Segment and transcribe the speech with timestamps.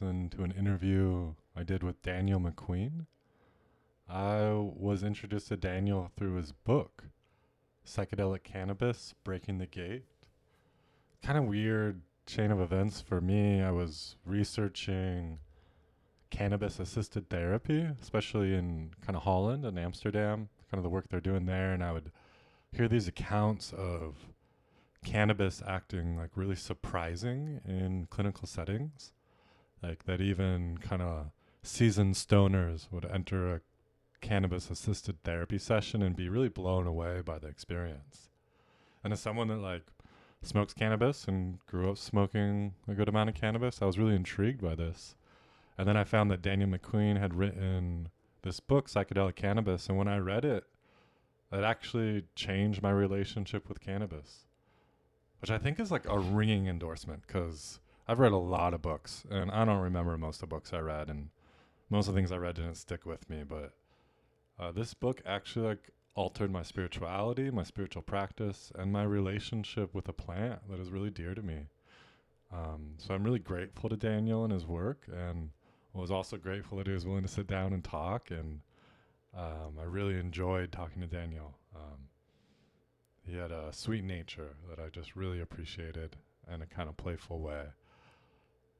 [0.00, 3.06] listen to an interview I did with Daniel McQueen.
[4.08, 7.06] I was introduced to Daniel through his book,
[7.84, 10.04] Psychedelic Cannabis Breaking the Gate.
[11.20, 13.60] Kind of weird chain of events for me.
[13.60, 15.40] I was researching
[16.30, 21.20] cannabis assisted therapy, especially in kind of Holland and Amsterdam, kind of the work they're
[21.20, 21.72] doing there.
[21.72, 22.12] And I would
[22.70, 24.14] hear these accounts of
[25.04, 29.12] cannabis acting like really surprising in clinical settings.
[29.82, 31.30] Like that even kind of
[31.62, 33.60] seasoned stoners would enter a
[34.20, 38.30] cannabis assisted therapy session and be really blown away by the experience.
[39.04, 39.86] And as someone that like
[40.42, 44.60] smokes cannabis and grew up smoking a good amount of cannabis, I was really intrigued
[44.60, 45.14] by this.
[45.76, 48.08] And then I found that Daniel McQueen had written
[48.42, 50.64] this book, Psychedelic Cannabis, and when I read it,
[51.52, 54.46] it actually changed my relationship with cannabis,
[55.40, 59.24] which I think is like a ringing endorsement because I've read a lot of books
[59.30, 61.28] and I don't remember most of the books I read, and
[61.90, 63.42] most of the things I read didn't stick with me.
[63.46, 63.74] But
[64.58, 70.08] uh, this book actually like altered my spirituality, my spiritual practice, and my relationship with
[70.08, 71.66] a plant that is really dear to me.
[72.50, 75.50] Um, so I'm really grateful to Daniel and his work, and
[75.92, 78.30] was also grateful that he was willing to sit down and talk.
[78.30, 78.60] And
[79.36, 81.56] um, I really enjoyed talking to Daniel.
[81.74, 82.08] Um,
[83.26, 86.16] he had a sweet nature that I just really appreciated
[86.52, 87.64] in a kind of playful way.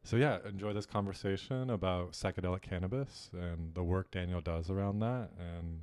[0.08, 5.28] So yeah, enjoy this conversation about psychedelic cannabis and the work Daniel does around that.
[5.38, 5.82] And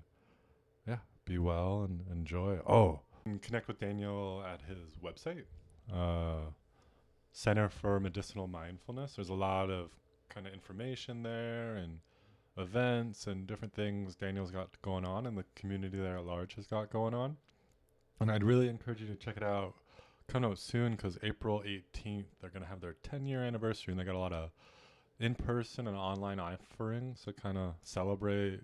[0.88, 2.58] yeah, be well and enjoy.
[2.68, 5.44] Oh, and connect with Daniel at his website,
[5.94, 6.50] uh,
[7.34, 9.16] Center for Medicinal Mindfulness.
[9.16, 9.92] There's a lot of
[10.30, 12.00] kind of information there and
[12.58, 16.66] events and different things Daniel's got going on and the community there at large has
[16.66, 17.38] got going on.
[18.20, 19.76] And I'd really encourage you to check it out.
[20.28, 24.00] Come out soon because April 18th, they're going to have their 10 year anniversary and
[24.00, 24.52] they got a lot of
[25.20, 28.62] in person and online offerings to kind of celebrate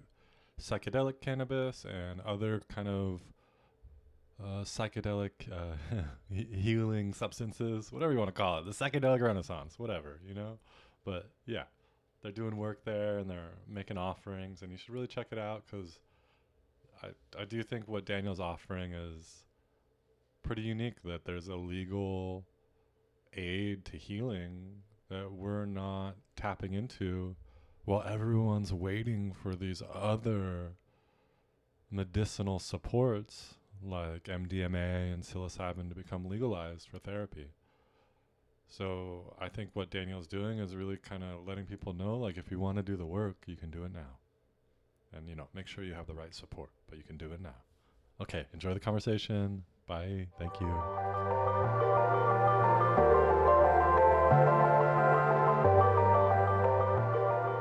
[0.60, 3.22] psychedelic cannabis and other kind of
[4.44, 6.02] uh, psychedelic uh,
[6.34, 10.58] healing substances, whatever you want to call it, the psychedelic renaissance, whatever, you know?
[11.06, 11.64] But yeah,
[12.22, 15.64] they're doing work there and they're making offerings, and you should really check it out
[15.66, 16.00] because
[17.04, 19.44] I I do think what Daniel's offering is
[20.44, 21.03] pretty unique.
[21.03, 22.46] That there's a legal
[23.34, 27.35] aid to healing that we're not tapping into,
[27.85, 30.74] while everyone's waiting for these other
[31.90, 37.47] medicinal supports like MDMA and psilocybin to become legalized for therapy.
[38.68, 42.51] So I think what Daniel's doing is really kind of letting people know, like, if
[42.51, 44.19] you want to do the work, you can do it now.
[45.13, 47.41] And, you know, make sure you have the right support, but you can do it
[47.41, 47.56] now.
[48.22, 49.63] Okay, enjoy the conversation.
[49.88, 50.28] Bye.
[50.40, 50.68] Thank you.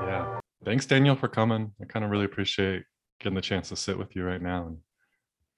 [0.06, 0.40] Yeah.
[0.64, 1.72] Thanks, Daniel, for coming.
[1.80, 2.84] I kind of really appreciate
[3.18, 4.66] getting the chance to sit with you right now.
[4.66, 4.78] And,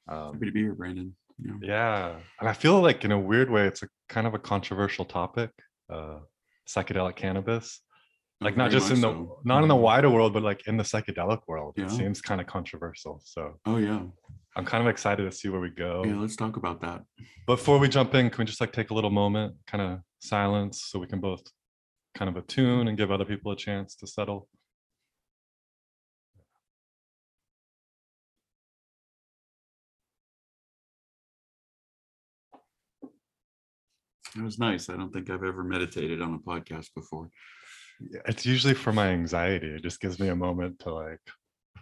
[0.09, 1.15] um, Happy to be here, Brandon.
[1.39, 1.53] Yeah.
[1.63, 2.15] yeah.
[2.41, 5.51] And I feel like in a weird way, it's a kind of a controversial topic,
[5.91, 6.19] uh,
[6.69, 7.81] psychedelic cannabis.
[8.43, 9.41] Like not just in the so.
[9.45, 11.75] not in the wider world, but like in the psychedelic world.
[11.77, 11.85] Yeah.
[11.85, 13.21] It seems kind of controversial.
[13.25, 14.03] So oh yeah.
[14.57, 16.05] I'm kind of excited to see where we go.
[16.05, 17.03] Yeah, let's talk about that.
[17.47, 20.85] Before we jump in, can we just like take a little moment, kind of silence,
[20.85, 21.43] so we can both
[22.15, 24.49] kind of attune and give other people a chance to settle?
[34.37, 34.89] It was nice.
[34.89, 37.29] I don't think I've ever meditated on a podcast before.
[38.27, 39.69] It's usually for my anxiety.
[39.69, 41.21] It just gives me a moment to like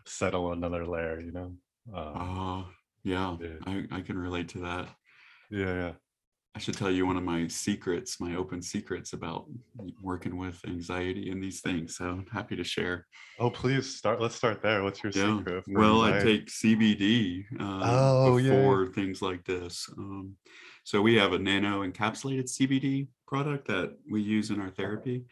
[0.07, 1.53] settle another layer, you know?
[1.95, 2.69] Um, oh,
[3.05, 3.37] yeah.
[3.41, 3.49] yeah.
[3.67, 4.89] I, I can relate to that.
[5.51, 5.93] Yeah, yeah.
[6.55, 9.47] I should tell you one of my secrets, my open secrets about
[10.03, 11.97] working with anxiety and these things.
[11.97, 13.07] So I'm happy to share.
[13.39, 14.21] Oh, please start.
[14.21, 14.83] Let's start there.
[14.83, 15.39] What's your yeah.
[15.39, 15.65] secret?
[15.69, 16.33] Well, anxiety?
[16.33, 18.93] I take CBD uh, oh, before yeah.
[18.93, 19.89] things like this.
[19.97, 20.35] Um,
[20.83, 25.25] so we have a nano encapsulated CBD product that we use in our therapy,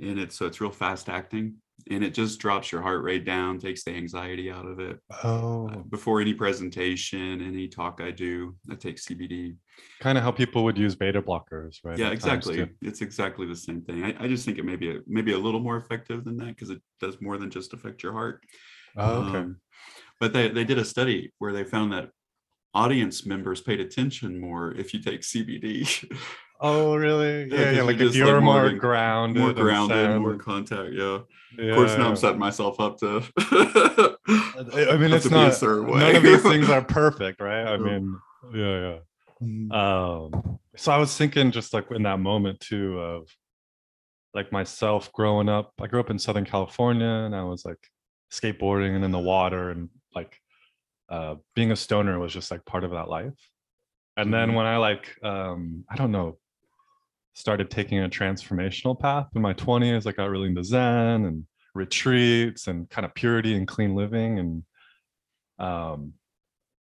[0.00, 1.54] and it's so it's real fast acting,
[1.90, 4.98] and it just drops your heart rate down, takes the anxiety out of it.
[5.24, 9.56] Oh, uh, before any presentation, any talk I do, I take CBD.
[10.00, 11.98] Kind of how people would use beta blockers, right?
[11.98, 12.68] Yeah, exactly.
[12.82, 14.04] It's exactly the same thing.
[14.04, 16.48] I, I just think it may be a, maybe a little more effective than that
[16.48, 18.42] because it does more than just affect your heart.
[18.96, 19.38] Oh, okay.
[19.38, 19.60] Um,
[20.20, 22.10] but they, they did a study where they found that
[22.74, 26.10] audience members paid attention more if you take CBD.
[26.60, 27.48] Oh, really?
[27.50, 27.70] Yeah, yeah.
[27.70, 30.92] yeah like if you're like more, more grounded, more grounded, more contact.
[30.92, 31.20] Yeah.
[31.56, 31.70] yeah.
[31.70, 33.22] Of course, now I'm setting myself up to.
[33.38, 35.60] I mean, it's not.
[35.62, 37.66] None of these things are perfect, right?
[37.66, 38.18] I mean,
[38.52, 38.98] yeah, yeah.
[39.40, 39.70] Mm-hmm.
[39.72, 43.28] Um, so I was thinking, just like in that moment too, of
[44.34, 45.72] like myself growing up.
[45.80, 47.78] I grew up in Southern California, and I was like
[48.32, 50.36] skateboarding and in the water, and like
[51.08, 53.38] uh, being a stoner was just like part of that life.
[54.16, 54.54] And then Mhm.
[54.54, 56.38] when I like, um, I don't know,
[57.38, 62.66] started taking a transformational path in my 20s, I got really into Zen and retreats
[62.66, 64.40] and kind of purity and clean living.
[64.40, 64.62] And
[65.60, 66.14] um,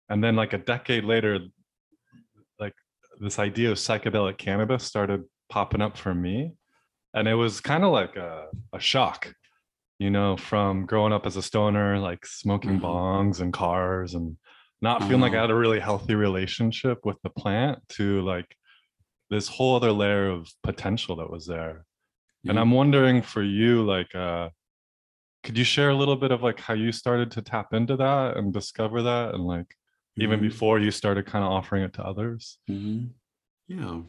[0.10, 1.40] and then like a decade later,
[2.60, 2.74] like
[3.20, 6.54] this idea of psychedelic cannabis started popping up for me.
[7.14, 9.34] And it was kind of like a, a shock,
[10.00, 12.82] you know, from growing up as a stoner, like smoking Mhm.
[12.82, 14.38] bongs and cars and
[14.82, 15.44] not feeling like I Uh-huh.
[15.48, 18.56] had a really healthy relationship with the plant to like
[19.30, 21.86] this whole other layer of potential that was there.
[22.48, 24.50] And I'm wondering for you, like, uh,
[25.44, 28.38] could you share a little bit of like how you started to tap into that
[28.38, 29.76] and discover that and like
[30.18, 30.44] even Mhm.
[30.44, 32.60] before you started kind of offering it to others?
[32.70, 33.10] Mhm.
[33.68, 34.02] Yeah.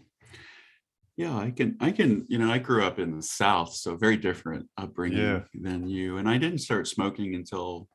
[1.17, 4.17] Yeah, I can, I can, you know, I grew up in the South, so very
[4.17, 5.45] different upbringing Yeah.
[5.53, 6.19] than you.
[6.19, 7.89] And I didn't start smoking until,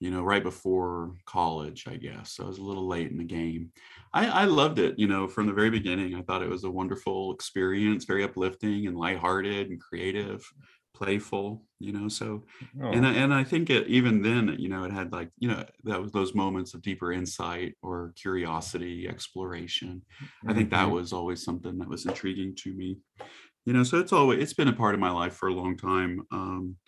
[0.00, 2.34] you know, right before college, I guess.
[2.34, 3.72] So I was a little late in the game.
[4.14, 6.14] I, I loved it, you know, from the very beginning.
[6.14, 10.44] I thought it was a wonderful experience, very uplifting and lighthearted and creative,
[10.94, 12.08] playful, you know.
[12.08, 12.44] So
[12.90, 15.48] and Oh, I, and I think it, even then, you know, it had like you
[15.48, 20.02] know that was those moments of deeper insight or curiosity, exploration.
[20.46, 20.92] I think that mhm.
[20.92, 22.98] was always something that was intriguing to me.
[23.66, 25.76] You know, so it's always it's been a part of my life for a long
[25.76, 26.22] time.
[26.32, 26.78] Um,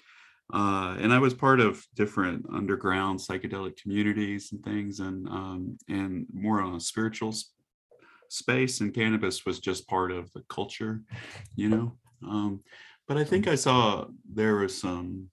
[0.53, 6.27] uh, and I was part of different underground psychedelic communities and things, and um, and
[6.33, 7.53] more on a spiritual s-
[8.29, 8.81] space.
[8.81, 11.03] And cannabis was just part of the culture,
[11.57, 11.97] you know.
[12.27, 12.61] Um,
[13.09, 15.31] but I think I saw there were some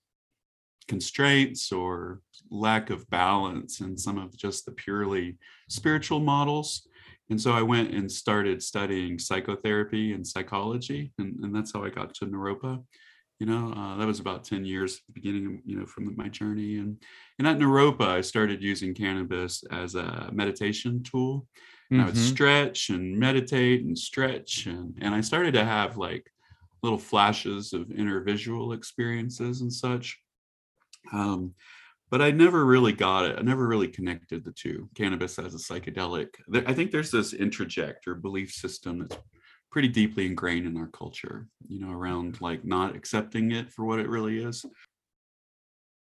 [0.87, 5.37] constraints or lack of balance in some of just the purely
[5.69, 6.87] spiritual models.
[7.29, 11.89] And so I went and started studying psychotherapy and psychology, and, and that's how I
[11.89, 12.81] got to Naropa.
[13.39, 16.15] You know, uh, that was about 10 years at the beginning, of, you know, from
[16.15, 16.77] my journey.
[16.77, 16.97] And,
[17.37, 21.47] and at Naropa, I started using cannabis as a meditation tool.
[21.91, 22.33] And I would Mhm.
[22.33, 24.65] stretch and meditate and stretch.
[24.65, 26.31] And, and I started to have like
[26.81, 30.19] little flashes of inner visual experiences and such.
[31.13, 31.53] Um,
[32.09, 33.37] but I never really got it.
[33.37, 36.29] I never really connected the two cannabis as a psychedelic.
[36.53, 39.17] I think there's this introject or belief system that's
[39.77, 43.99] pretty deeply ingrained in our culture, you know, around like not accepting it for what
[43.99, 44.65] it really is.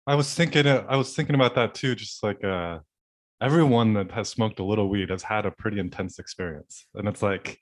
[0.06, 1.94] I was thinking, uh, I was thinking about that too.
[1.94, 2.78] Just like uh,
[3.42, 7.20] everyone that has smoked a little weed has had a pretty intense experience, and it's
[7.22, 7.58] like,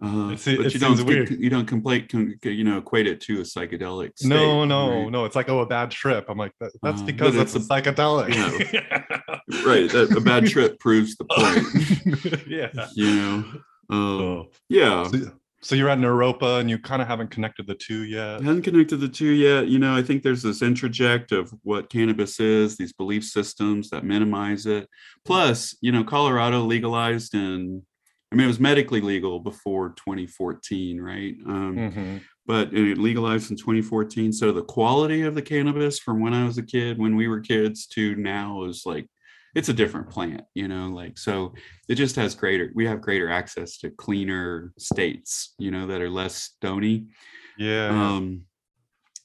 [0.00, 1.30] Uh, It se- but it you don't weird.
[1.30, 4.10] you don't complete you know equate it to a psychedelic.
[4.16, 5.10] State, no, no, right?
[5.10, 5.24] no.
[5.24, 6.26] It's like, oh, a bad trip.
[6.28, 8.30] I'm like, that, that's Uh, because it's a it's psychedelic.
[9.66, 12.46] Right, that, a bad trip proves the point.
[12.46, 12.70] yeah.
[12.94, 13.44] You know,
[13.92, 15.04] um, So, yeah.
[15.08, 18.40] so, so you're at Naropa and you kind of haven't connected the two yet.
[18.40, 19.68] I haven't connected the two yet.
[19.68, 24.04] You know, I think there's this introject of what cannabis is, these belief systems that
[24.04, 24.88] minimize it.
[25.24, 27.82] Plus, you know, Colorado legalized in,
[28.32, 31.34] I mean, it was medically legal before 2014, right?
[31.46, 32.20] Um, Mhm.
[32.44, 34.32] But it legalized in 2014.
[34.32, 37.38] So the quality of the cannabis from when I was a kid, when we were
[37.38, 39.06] kids, to now is like,
[39.54, 41.52] it's a different plant, you know, like, so
[41.88, 46.08] it just has greater, we have greater access to cleaner states, you know, that are
[46.10, 47.06] less stony
[47.58, 47.88] Yeah.
[47.88, 48.42] um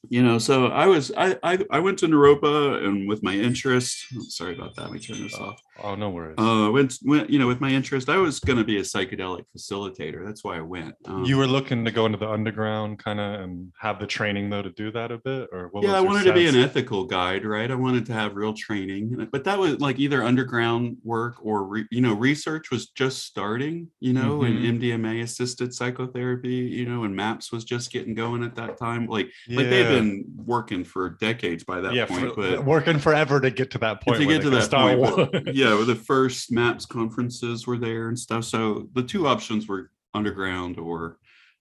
[0.10, 3.98] you know so i was i i, I went to naropa and with my interest
[4.16, 6.36] oh, sorry about that let me turn this off oh, no worries.
[6.38, 9.44] uh went, went you know with my interest i was going to be a psychedelic
[9.56, 13.20] facilitator that's why i went um, you were looking to go into the underground kind
[13.20, 16.00] of and have the training though to do that a bit or what yeah i
[16.02, 19.58] wanted to be an ethical guide right i wanted to have real training but that
[19.58, 24.40] was like either underground work or re, you know research was just starting you know
[24.40, 24.68] Mhm.
[24.70, 29.08] and mdma assisted psychotherapy you know and maps was just getting going at that time
[29.08, 33.40] like like they've been working for decades by that yeah, point for- but working forever
[33.40, 34.18] to get to that point.
[34.20, 35.56] to get to that start point, but one.
[35.76, 38.44] yeah, the first MAPS conferences were there and stuff.
[38.44, 41.18] So the two options were underground or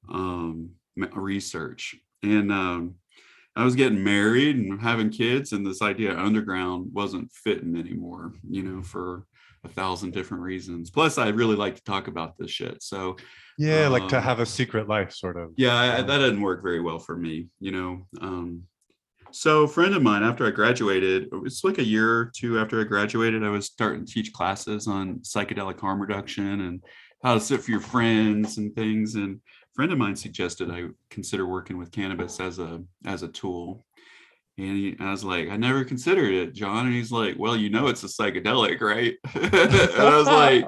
[0.09, 1.97] um, research.
[2.23, 2.95] And um,
[3.55, 8.33] I was getting married and having kids, and this idea of underground wasn't fitting anymore,
[8.49, 9.27] you know, for
[9.65, 10.91] a thousand different reasons.
[10.91, 12.83] Plus, I really like to talk about this shit.
[12.83, 13.17] So
[13.59, 15.53] yeah, like to Um, have a secret life, sort of.
[15.57, 18.07] yeah, I, Um, that didn't work very well for me, you know.
[18.21, 18.63] Um,
[19.37, 22.59] so a friend of mine, after I graduated, it was like a year or two
[22.59, 26.83] after I graduated, I was starting to teach classes on psychedelic harm reduction and
[27.23, 29.15] how to sit for your friends and things.
[29.15, 33.29] And a friend of mine suggested I consider working with cannabis as a as a
[33.29, 33.85] tool.
[34.57, 36.87] And he, I was like, I never considered it, John.
[36.87, 39.17] And he's like, Well, you know, it's a psychedelic, right?
[39.35, 40.67] and I was like,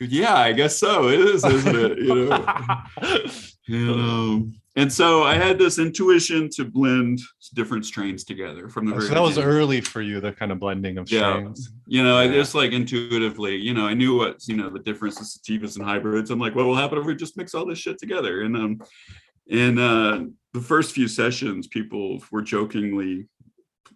[0.00, 1.08] yeah, I guess so.
[1.08, 1.98] It is, isn't it?
[1.98, 2.82] You know.
[3.68, 7.20] and, um, and so I had this intuition to blend
[7.54, 8.94] different strains together from the.
[8.94, 11.70] Oh, so that was early for you, the kind of blending of strains.
[11.86, 11.98] Yeah.
[11.98, 12.30] You know, yeah.
[12.30, 15.76] I just like intuitively, you know, I knew what you know the difference of sativas
[15.76, 16.30] and hybrids.
[16.30, 18.42] I'm like, what will happen if we just mix all this shit together?
[18.42, 18.82] And um,
[19.50, 23.28] and uh, the first few sessions, people were jokingly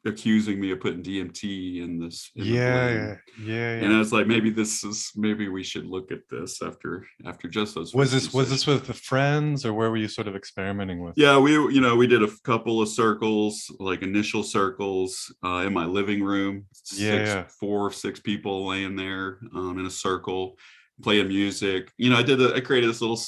[0.04, 2.30] accusing me of putting DMT in this.
[2.36, 6.12] In yeah, yeah, yeah, And I was like, maybe this is maybe we should look
[6.12, 7.94] at this after after just those.
[7.94, 11.14] Was this was this with the friends or where were you sort of experimenting with?
[11.16, 15.72] Yeah, we you know we did a couple of circles, like initial circles, uh, in
[15.72, 16.66] my living room.
[16.92, 17.44] Yeah, six, yeah.
[17.58, 20.56] four six people laying there um, in a circle,
[21.02, 21.92] playing music.
[21.96, 23.20] You know, I did a, I created this little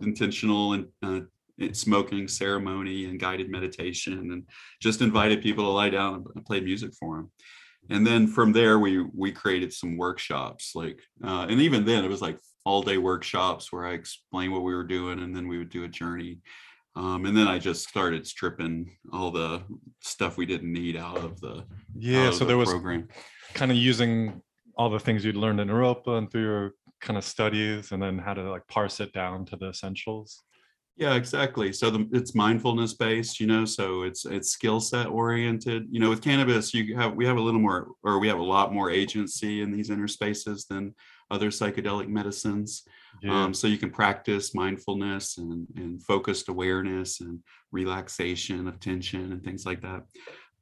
[0.00, 1.20] intentional and uh,
[1.72, 4.44] smoking ceremony and guided meditation and
[4.80, 7.30] just invited people to lie down and play music for them
[7.90, 12.08] and then from there we we created some workshops like uh, and even then it
[12.08, 15.58] was like all day workshops where i explained what we were doing and then we
[15.58, 16.40] would do a journey.
[16.96, 19.62] Um, and then i just started stripping all the
[20.00, 21.64] stuff we didn't need out of the
[21.96, 23.06] yeah so the there was program.
[23.54, 24.42] kind of using
[24.76, 28.18] all the things you'd learned in Naropa and through your kind of studies and then
[28.18, 30.42] how to like parse it down to the essentials
[30.98, 31.72] yeah, exactly.
[31.72, 33.64] So the, it's mindfulness based, you know.
[33.64, 35.86] So it's it's skill set oriented.
[35.90, 38.42] You know, with cannabis, you have we have a little more, or we have a
[38.42, 40.94] lot more agency in these inner spaces than
[41.30, 42.82] other psychedelic medicines.
[43.22, 43.44] Yeah.
[43.44, 47.38] Um, so you can practice mindfulness and and focused awareness and
[47.70, 50.02] relaxation of tension and things like that.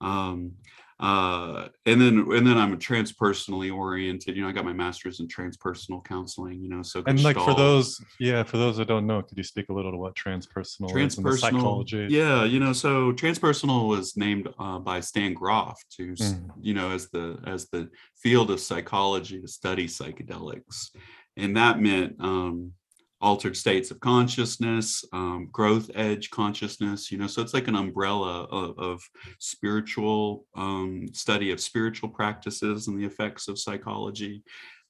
[0.03, 0.53] Um,
[0.99, 5.29] uh and then and then i'm transpersonally oriented you know i got my master's in
[5.29, 9.21] transpersonal counseling you know so and like for those yeah for those that don't know
[9.21, 12.07] could you speak a little to what transpersonal transpersonal psychology?
[12.09, 16.51] yeah you know so transpersonal was named uh, by stan grof to mm.
[16.63, 17.91] you know as the as the
[18.27, 20.91] field of psychology to study psychedelics.
[21.37, 22.73] And that meant um
[23.21, 28.45] altered states of consciousness, um, growth edge consciousness, you know, so it's like an umbrella
[28.45, 29.03] of, of
[29.39, 34.43] spiritual um, study of spiritual practices and the effects of psychology.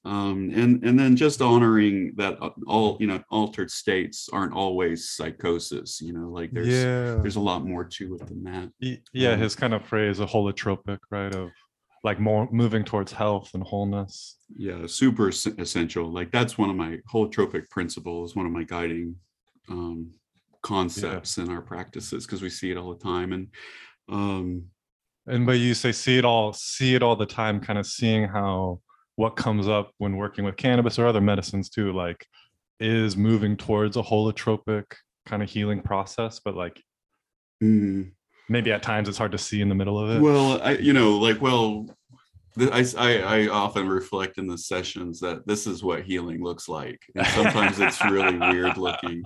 [0.05, 5.09] Um, and and then just honoring that uh, all you know altered states aren't always
[5.09, 7.15] psychosis you know like there's yeah.
[7.15, 8.71] there's a lot more to it than that
[9.11, 11.49] yeah his kind of phrase a holotropic right of
[12.03, 14.37] like more moving towards health and wholeness.
[14.55, 16.11] Yeah super essential.
[16.11, 19.15] Like that's one of my holotropic principles one of my guiding
[19.69, 20.11] um
[20.61, 21.45] concepts yeah.
[21.45, 23.47] in our practices because we see it all the time and
[24.09, 24.63] um
[25.27, 28.27] and but you say see it all see it all the time kind of seeing
[28.27, 28.79] how
[29.15, 32.25] what comes up when working with cannabis or other medicines too like
[32.79, 34.85] is moving towards a holotropic
[35.25, 36.81] kind of healing process but like
[37.63, 38.11] mm
[38.49, 40.21] maybe at times it's hard to see in the middle of it.
[40.21, 41.85] Well i you know like well
[42.59, 46.99] I, I, I often reflect in the sessions that this is what healing looks like.
[47.15, 49.21] And sometimes it's really weird looking.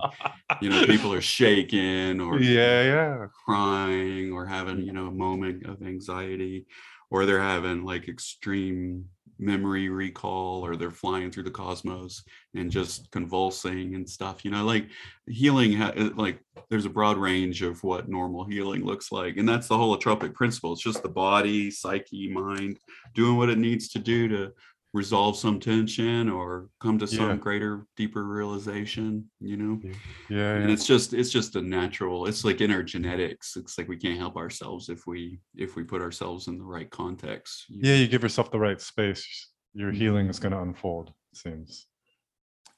[0.60, 3.26] You know people are shaking or yeah yeah.
[3.44, 6.66] crying or having you know a moment of anxiety
[7.10, 9.06] or they're having like extreme
[9.38, 12.22] memory recall or they're flying through the cosmos
[12.54, 14.88] and just convulsing and stuff you know like
[15.26, 19.48] healing ha- uh, like there's a broad range of what normal healing looks like and
[19.48, 20.72] that's the holotropic principle.
[20.72, 22.78] It's just the body psyche mind
[23.14, 24.52] doing what it needs to do to
[24.92, 27.36] resolve some tension or come to some yeah.
[27.36, 29.92] greater deeper realization you know yeah,
[30.28, 33.88] yeah and it's just it's just a natural it's like in our genetics it's like
[33.88, 37.80] we can't help ourselves if we if we put ourselves in the right context you
[37.82, 38.00] yeah know?
[38.00, 39.98] you give yourself the right space your mm-hmm.
[39.98, 41.86] healing is going to unfold it seems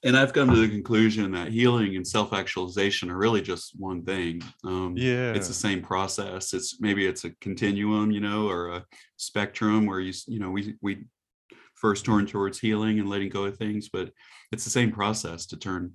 [0.05, 4.41] and i've come to the conclusion that healing and self-actualization are really just one thing
[4.63, 8.85] um yeah it's the same process it's maybe it's a continuum you know or a
[9.17, 11.05] spectrum where you you know we we
[11.85, 14.11] first turn towards healing and letting go of things, but
[14.53, 15.93] it's the same process to turn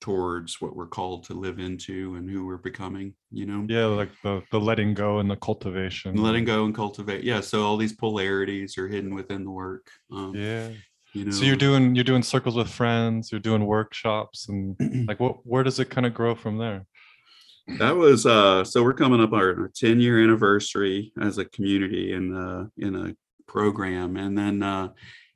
[0.00, 3.66] towards what we're called to live into and who we're becoming you know?
[3.68, 6.16] Yeah like the the letting go and the cultivation.
[6.16, 10.34] Letting go and cultivate yeah so all these polarities are hidden within the work um,
[10.34, 10.68] yeah.
[11.12, 14.76] you know so you're doing you're doing circles with friends you're doing workshops and
[15.08, 16.86] like what where does it kind of grow from there?
[17.78, 22.14] That was uh so we're coming up our, our 10 year anniversary as a community
[22.14, 23.14] in uh in a
[23.48, 24.16] program.
[24.16, 24.88] And then uh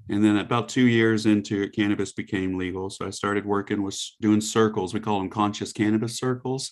[0.08, 2.90] and then about two years into it cannabis became legal.
[2.90, 4.92] So i started working with doing circles.
[4.92, 6.70] We call them conscious cannabis circles.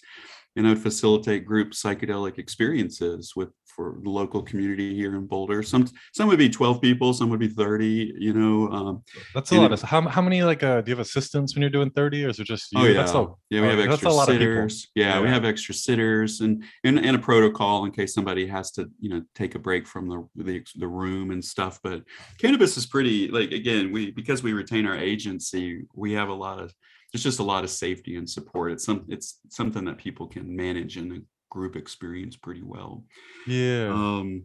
[0.56, 5.62] And I'd facilitate group psychedelic experiences with for the local community here in Boulder.
[5.62, 8.68] Some some would be 12 people, some would be 30, you know.
[8.70, 9.02] Um,
[9.34, 11.70] that's a lot of how, how many like uh, do you have assistants when you're
[11.70, 12.80] doing 30 or is it just you?
[12.80, 13.10] Oh yeah.
[13.10, 14.88] A, yeah, we have extra sitters.
[14.94, 18.70] Yeah, yeah, we have extra sitters and, and and a protocol in case somebody has
[18.72, 21.80] to, you know, take a break from the the, the room and stuff.
[21.82, 22.02] But
[22.38, 26.60] cannabis is pretty like again, we because we retain our agency, we have a lot
[26.60, 26.72] of
[27.12, 28.72] there's just a lot of safety and support.
[28.72, 33.04] It's some it's something that people can manage in a group experience pretty well.
[33.46, 33.88] Yeah.
[33.92, 34.44] Um,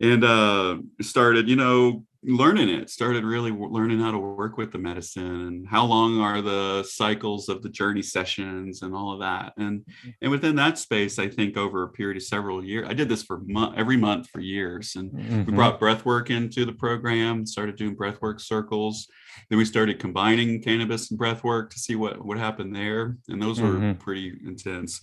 [0.00, 2.88] and uh, started, you know, learning it.
[2.88, 7.48] Started really learning how to work with the medicine and how long are the cycles
[7.48, 9.52] of the journey sessions and all of that.
[9.56, 10.10] And mm-hmm.
[10.22, 13.24] and within that space, I think over a period of several years, I did this
[13.24, 14.94] for mo- every month for years.
[14.94, 15.44] And mm-hmm.
[15.44, 17.44] we brought breath work into the program.
[17.44, 19.08] Started doing breath work circles
[19.48, 23.40] then we started combining cannabis and breath work to see what what happened there and
[23.40, 23.92] those were mm-hmm.
[23.94, 25.00] pretty intense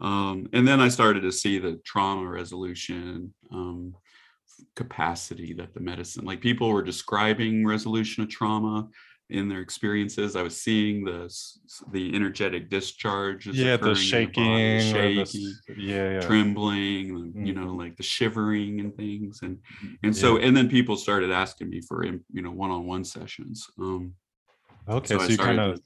[0.00, 3.94] um, and then i started to see the trauma resolution um,
[4.74, 8.88] capacity that the medicine like people were describing resolution of trauma
[9.30, 10.36] in their experiences.
[10.36, 11.32] I was seeing the
[11.92, 13.46] the energetic discharge.
[13.46, 17.44] Yeah, the shaking, the shaking, yeah, yeah, trembling, mm-hmm.
[17.44, 17.78] you know, mm-hmm.
[17.78, 19.58] like the shivering and things, and
[20.02, 23.66] and so and then people started asking me for you know one on one sessions.
[23.78, 24.14] Um,
[24.88, 25.80] okay, so, so you kind of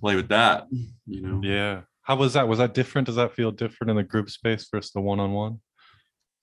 [0.00, 0.66] play with that,
[1.06, 1.40] you know.
[1.42, 1.82] Yeah.
[2.04, 2.46] How was that?
[2.48, 3.06] Was that different?
[3.06, 5.60] Does that feel different in the group space versus the one on one?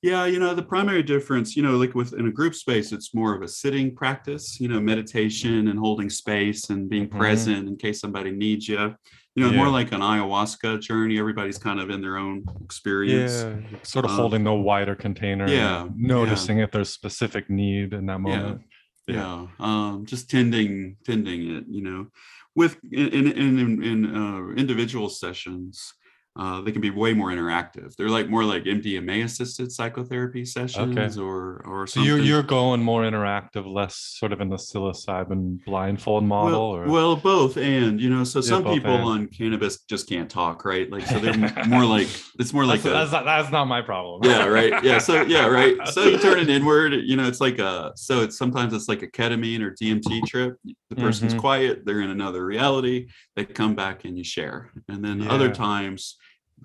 [0.01, 3.35] Yeah, you know, the primary difference, you know, like within a group space, it's more
[3.35, 7.19] of a sitting practice, you know, meditation and holding space and being mm-hmm.
[7.19, 8.95] present in case somebody needs you.
[9.35, 9.57] You know, yeah.
[9.57, 11.19] more like an ayahuasca journey.
[11.19, 13.43] Everybody's kind of in their own experience.
[13.43, 15.47] Yeah, sort of um, holding the wider container.
[15.47, 15.87] Yeah.
[15.95, 16.63] Noticing yeah.
[16.65, 18.63] if there's specific need in that moment.
[19.07, 19.15] Yeah.
[19.15, 19.47] yeah.
[19.59, 22.07] Um, just tending, tending it, you know,
[22.55, 25.93] with in in in, in uh, individual sessions
[26.37, 27.93] uh, they can be way more interactive.
[27.97, 31.21] They're like more like MDMA assisted psychotherapy sessions okay.
[31.21, 32.09] or or something.
[32.09, 36.61] So you're you're going more interactive, less sort of in the psilocybin blindfold model, well,
[36.61, 39.03] or well, both and you know, so yeah, some people and.
[39.03, 40.89] on cannabis just can't talk, right?
[40.89, 41.35] Like so they're
[41.67, 42.07] more like
[42.39, 44.21] it's more like that's, a, that's, not, that's not my problem.
[44.23, 44.81] yeah, right.
[44.85, 45.75] Yeah, so yeah, right.
[45.89, 46.93] So you turn it inward.
[46.93, 50.55] You know, it's like a so it's sometimes it's like a ketamine or DMT trip.
[50.89, 51.41] The person's mm-hmm.
[51.41, 51.85] quiet.
[51.85, 53.09] They're in another reality.
[53.35, 55.29] They come back and you share, and then yeah.
[55.29, 56.15] other times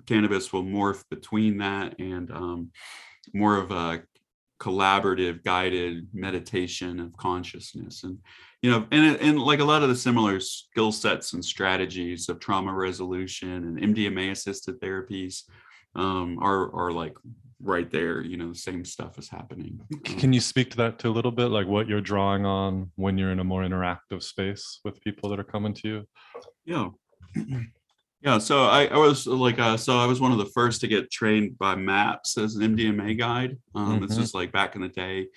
[0.05, 2.71] cannabis will morph between that and um,
[3.33, 4.03] more of a
[4.59, 8.03] collaborative guided meditation of consciousness.
[8.03, 8.17] And
[8.61, 12.39] you know and, and like a lot of the similar skill sets and strategies of
[12.39, 15.43] trauma resolution and mdma assisted therapies
[15.95, 17.15] um, are are like
[17.61, 19.79] right there you know the same stuff is happening.
[20.03, 21.47] Can you speak to that to a little bit?
[21.47, 25.39] Like what you're drawing on when you're in a more interactive space with people that
[25.39, 26.03] are coming to you?
[26.65, 26.89] Yeah
[28.27, 30.87] Yeah, so I, I was like, uh, so I was one of the first to
[30.89, 33.57] get trained by MAPS as an MDMA guide.
[33.73, 34.05] Um, mm-hmm.
[34.05, 35.27] This is like back in the day,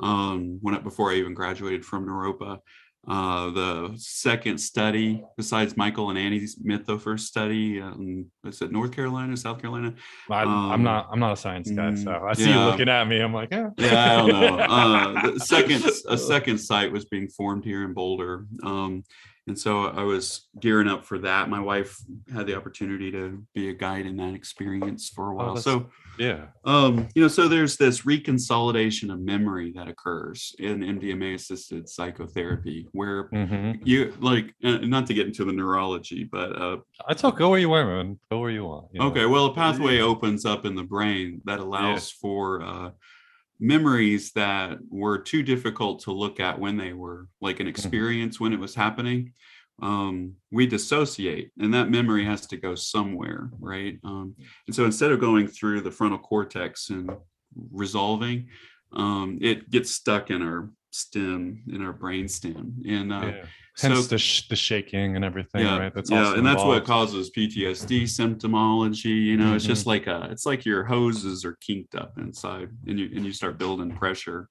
[0.00, 2.60] um, when it, before I even graduated from Naropa.
[3.06, 9.36] Uh, the second study, besides Michael and Annie's Mithoefer study, um, is it North Carolina,
[9.36, 9.94] South Carolina?
[10.30, 11.08] I, am um, not.
[11.10, 12.64] I'm not a science guy, so I see yeah.
[12.64, 13.20] you looking at me.
[13.20, 13.70] I'm like, yeah.
[13.78, 14.58] Yeah, I don't know.
[14.68, 18.46] Uh, the second, a second site was being formed here in Boulder.
[18.62, 19.04] Um,
[19.46, 21.48] and so I was gearing up for that.
[21.48, 21.96] My wife
[22.32, 25.50] had the opportunity to be a guide in that experience for a oh, while.
[25.52, 30.80] Oh, so yeah, um, you know, so there's this reconsolidation of memory that occurs in
[30.80, 33.82] MDMA assisted psychotherapy, where mm-hmm.
[33.84, 37.58] you like, uh, not to get into the neurology, but uh, I talk go where
[37.58, 38.18] you want, man.
[38.30, 38.86] Go where you want.
[38.92, 39.06] You know?
[39.06, 42.20] Okay, well, a pathway opens up in the brain that allows yeah.
[42.20, 42.90] for uh,
[43.60, 47.70] memories that were too difficult to look at when they were like an mm-hmm.
[47.70, 48.44] experience mm-hmm.
[48.44, 49.32] when it was happening
[49.80, 53.98] um, we dissociate and that memory has to go somewhere right?
[54.04, 54.34] Um,
[54.66, 57.10] and so instead of going through the frontal cortex and
[57.72, 58.48] resolving
[58.92, 62.74] um, it gets stuck in our stem in our brain stem.
[62.88, 63.44] And uh, yeah.
[63.78, 65.94] hence so, the, sh- the shaking and everything yeah, right?
[65.94, 69.56] That's yeah and that's what causes ptsd symptomology you know mm-hmm.
[69.56, 73.24] it's just like a it's like your hoses are kinked up inside and you and
[73.24, 74.48] you start building pressure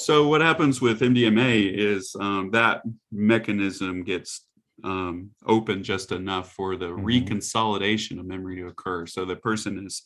[0.00, 2.82] so what happens with mdma is um, that
[3.12, 4.46] mechanism gets
[4.84, 7.04] um, open just enough for the mm-hmm.
[7.04, 9.06] reconsolidation of memory to occur.
[9.06, 10.02] So the person is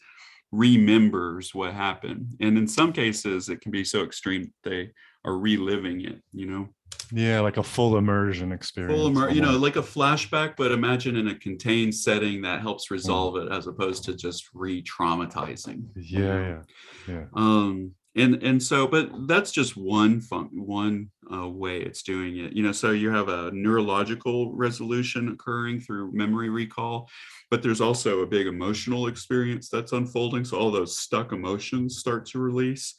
[0.52, 2.36] remembers what happened.
[2.40, 4.90] And in some cases it can be so extreme they
[5.24, 6.68] are reliving it you know?
[7.12, 11.16] Yeah like a full immersion experience full immer- you know like a flashback but imagine
[11.16, 13.46] in a contained setting that helps resolve mm.
[13.46, 16.62] it as opposed to just re-traumatizing yeah yeah
[17.08, 17.24] yeah.
[17.34, 22.52] Um and and so but that's just one fun one uh, way it's doing it.
[22.52, 27.08] You know, so you have a neurological resolution occurring through memory recall,
[27.50, 30.44] but there's also a big emotional experience that's unfolding.
[30.44, 32.94] So all those stuck emotions start to release.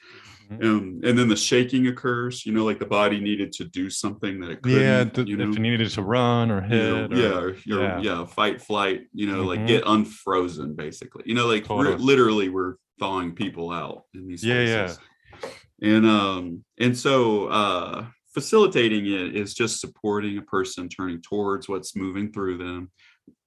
[0.52, 0.64] Mm-hmm.
[0.64, 4.40] Um, and then the shaking occurs, you know, like the body needed to do something
[4.42, 4.80] that it couldn't.
[4.80, 5.50] Yeah, th- you know?
[5.50, 6.84] if it needed to run or hit.
[6.84, 9.08] You know, or, yeah, yeah, yeah, fight, flight.
[9.12, 9.48] You know, mm-hmm.
[9.48, 11.24] like get unfrozen, basically.
[11.26, 11.98] You know, like totally.
[11.98, 15.00] literally, we're thawing people out in these yeah, places.
[15.42, 15.50] Yeah.
[15.82, 21.96] And um, and so uh, facilitating it is just supporting a person turning towards what's
[21.96, 22.92] moving through them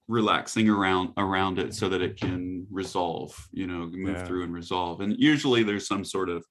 [0.07, 4.25] relaxing around around it so that it can resolve you know move yeah.
[4.25, 6.43] through and resolve and usually there's some sort of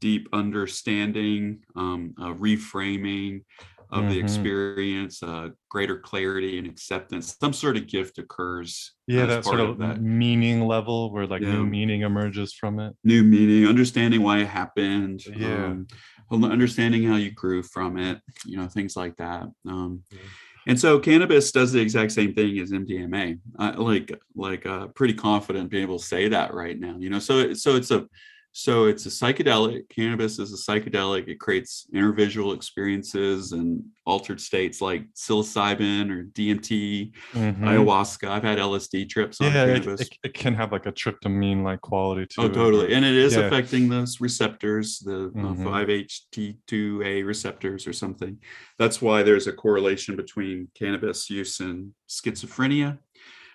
[0.00, 3.42] deep understanding, um, reframing
[3.90, 4.10] of mm-hmm.
[4.10, 7.36] the experience, uh, greater clarity and acceptance.
[7.40, 8.92] Some sort of gift occurs.
[9.06, 10.02] Yeah, that sort of, of that.
[10.02, 11.52] meaning level where like yeah.
[11.52, 12.94] new meaning emerges from it.
[13.04, 15.24] New meaning, understanding why it happened.
[15.24, 15.66] Yeah.
[15.66, 15.86] Um,
[16.30, 19.44] understanding how you grew from it, you know, things like that.
[19.66, 20.18] Um, yeah.
[20.66, 23.38] And so cannabis does the exact same thing as MDMA.
[23.58, 26.96] I, like, like, uh, pretty confident being able to say that right now.
[26.98, 28.06] You know, so so it's a
[28.52, 29.88] so it's a psychedelic.
[29.88, 31.28] Cannabis is a psychedelic.
[31.28, 37.64] It creates intervisual experiences and altered states like psilocybin or DMT, mm-hmm.
[37.64, 38.28] ayahuasca.
[38.28, 40.00] I've had LSD trips on yeah, cannabis.
[40.00, 42.42] It, it, can have like a tryptamine like quality too.
[42.42, 42.54] oh, it.
[42.54, 42.94] Totally.
[42.94, 43.42] And it is yeah.
[43.42, 45.66] affecting those receptors, the mm-hmm.
[45.66, 48.38] 5-HT2A receptors or something.
[48.78, 52.98] That's why there's a correlation between cannabis use and schizophrenia.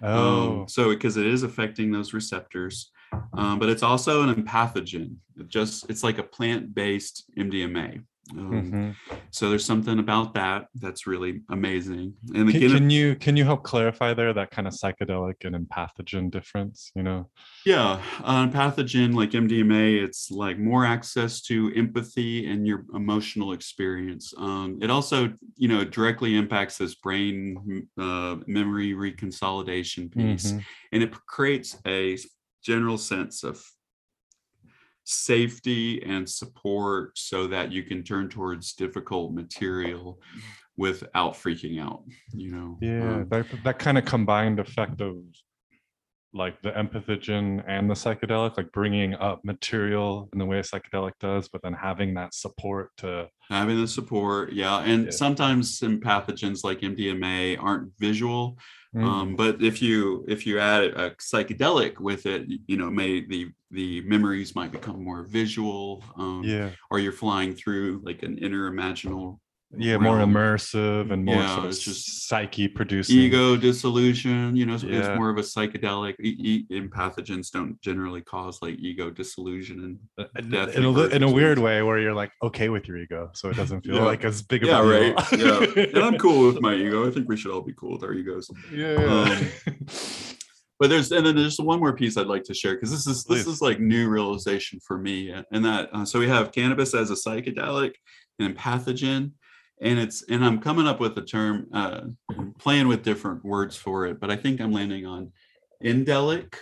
[0.02, 0.62] Um, oh.
[0.62, 2.92] Um, so because it is affecting those receptors
[3.34, 5.16] um, but it's also an empathogen.
[5.38, 8.04] It just it's like a plant-based MDMA.
[8.32, 9.16] Um, mm-hmm.
[9.32, 12.14] So there's something about that that's really amazing.
[12.34, 16.32] And can, can, you can you help clarify there that kind of psychedelic and empathogen
[16.32, 16.92] difference?
[16.96, 17.30] You know?
[17.66, 24.34] Yeah, uh, pathogen like MDMA, it's like more access to empathy and your emotional experience.
[24.38, 30.60] Um, it also, you know, directly impacts this brain uh, memory reconsolidation piece, mm-hmm.
[30.94, 32.18] and it creates a
[32.64, 33.64] general sense of
[35.06, 40.20] safety and support so that you can turn towards difficult material
[40.78, 45.18] without freaking out you know yeah um, that, that kind of combined effect of
[46.34, 51.14] like the empathogen and the psychedelic like bringing up material in the way a psychedelic
[51.20, 55.12] does but then having that support to having the support yeah and yeah.
[55.12, 58.58] sometimes some pathogens like mdma aren't visual
[58.96, 59.04] Mm.
[59.04, 63.50] Um, but if you if you add a psychedelic with it, you know, may the
[63.72, 66.04] the memories might become more visual.
[66.16, 66.70] Um, yeah.
[66.92, 69.40] Or you're flying through like an inner imaginal
[69.78, 70.04] yeah realm.
[70.04, 73.18] more immersive and more yeah, sort of it's just psyche producing.
[73.18, 75.00] ego dissolution you know yeah.
[75.00, 80.26] it's more of a psychedelic e- e- pathogens don't generally cause like ego dissolution and
[80.36, 83.30] uh, death in, a, in a weird way where you're like okay with your ego
[83.34, 84.04] so it doesn't feel yeah.
[84.04, 85.16] like as big of yeah right.
[85.32, 85.84] Yeah.
[85.94, 87.08] And i'm cool with my ego.
[87.08, 88.50] I think we should all be cool with our egos.
[88.72, 89.48] Yeah, um,
[90.80, 93.24] but there's and then there's one more piece I'd like to share because this is
[93.26, 97.12] this is like new realization for me and that uh, so we have cannabis as
[97.12, 97.94] a psychedelic
[98.40, 99.32] an empathogen
[99.82, 102.02] and it's and i'm coming up with a term uh
[102.60, 105.32] playing with different words for it but i think i'm landing on
[105.84, 106.56] indelic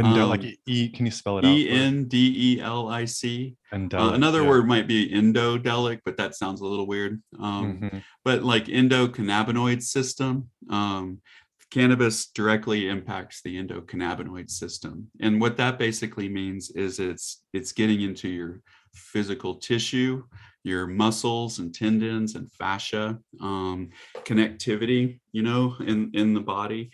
[0.00, 1.50] Endelic, um, e, can you spell it out?
[1.50, 3.56] E N D E L I C.
[3.72, 3.76] Uh,
[4.12, 4.48] another yeah.
[4.48, 7.22] word might be endodelic, but that sounds a little weird.
[7.38, 7.98] Um, mm-hmm.
[8.24, 11.20] But like endocannabinoid system, um,
[11.70, 18.00] cannabis directly impacts the endocannabinoid system, and what that basically means is it's it's getting
[18.00, 18.60] into your
[18.94, 20.22] physical tissue,
[20.62, 23.90] your muscles and tendons and fascia, um,
[24.24, 26.90] connectivity, you know, in, in the body.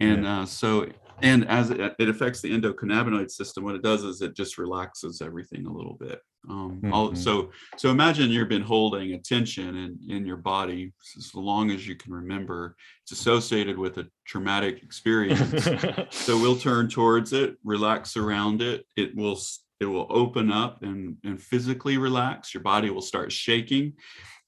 [0.00, 0.40] And yeah.
[0.40, 0.88] uh, so,
[1.22, 5.22] and as it, it, affects the endocannabinoid system, what it does is it just relaxes
[5.22, 6.20] everything a little bit.
[6.48, 6.92] Um, mm-hmm.
[6.92, 11.88] all, so, so imagine you've been holding attention in, in your body as long as
[11.88, 12.76] you can remember.
[13.02, 15.64] It's associated with a traumatic experience.
[16.10, 18.86] so we'll turn towards it, relax around it.
[18.96, 19.38] It will
[19.80, 22.54] it will open up and, and physically relax.
[22.54, 23.94] Your body will start shaking.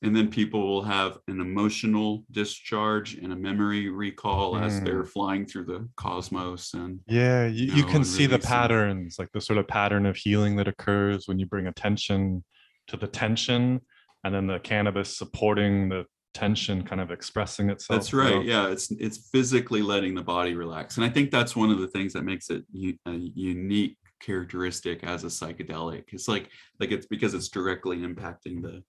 [0.01, 4.63] And then people will have an emotional discharge and a memory recall mm.
[4.63, 6.73] as they're flying through the cosmos.
[6.75, 10.07] And yeah, you, you, know, you can see the patterns, like the sort of pattern
[10.07, 12.45] of healing that occurs when you bring attention
[12.87, 13.81] to the tension
[14.25, 18.91] and then the cannabis supporting the tension kind of expressing itself that's right yeah it's
[18.93, 22.23] it's physically letting the body relax and i think that's one of the things that
[22.23, 26.49] makes it u- a unique characteristic as a psychedelic it's like
[26.81, 28.83] like it's because it's directly impacting the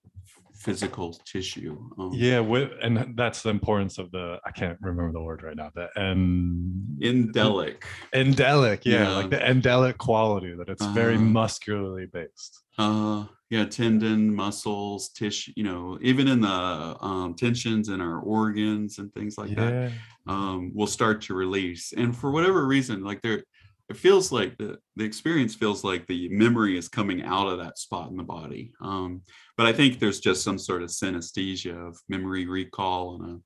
[0.59, 1.77] physical tissue.
[1.97, 5.55] Um, yeah, with, and that's the importance of the I can't remember the word right
[5.55, 5.71] now.
[5.73, 7.83] The and endelic.
[8.13, 11.23] Endelic, yeah, yeah, like the endelic quality that it's uh, very uh-huh.
[11.23, 12.63] muscularly based.
[12.77, 16.47] Uh yeah, tendon, muscles, tissue, you know, even in the
[17.01, 19.55] um, tensions in our organs and things like yeah.
[19.55, 19.91] that,
[20.27, 21.91] um, will start to release.
[21.97, 23.43] And for whatever reason, like there,
[23.89, 27.79] it feels like the, the experience feels like the memory is coming out of that
[27.79, 28.71] spot in the body.
[28.81, 29.21] Um,
[29.57, 33.41] but I think there's just some sort of synesthesia of memory recall and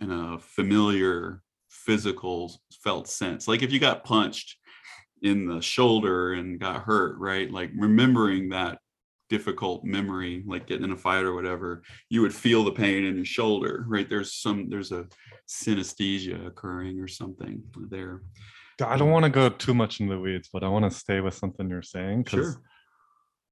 [0.00, 3.46] a, and a familiar physical felt sense.
[3.46, 4.56] Like if you got punched
[5.20, 7.50] in the shoulder and got hurt, right?
[7.50, 8.78] Like remembering that
[9.28, 13.16] difficult memory, like getting in a fight or whatever, you would feel the pain in
[13.16, 14.08] your shoulder, right?
[14.08, 15.06] There's some, there's a
[15.48, 18.22] synesthesia occurring or something there.
[18.80, 21.20] I don't want to go too much in the weeds, but I want to stay
[21.20, 22.62] with something you're saying because sure.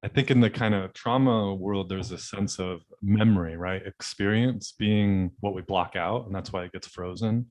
[0.05, 3.87] I think in the kind of trauma world, there's a sense of memory, right?
[3.87, 7.51] Experience being what we block out, and that's why it gets frozen.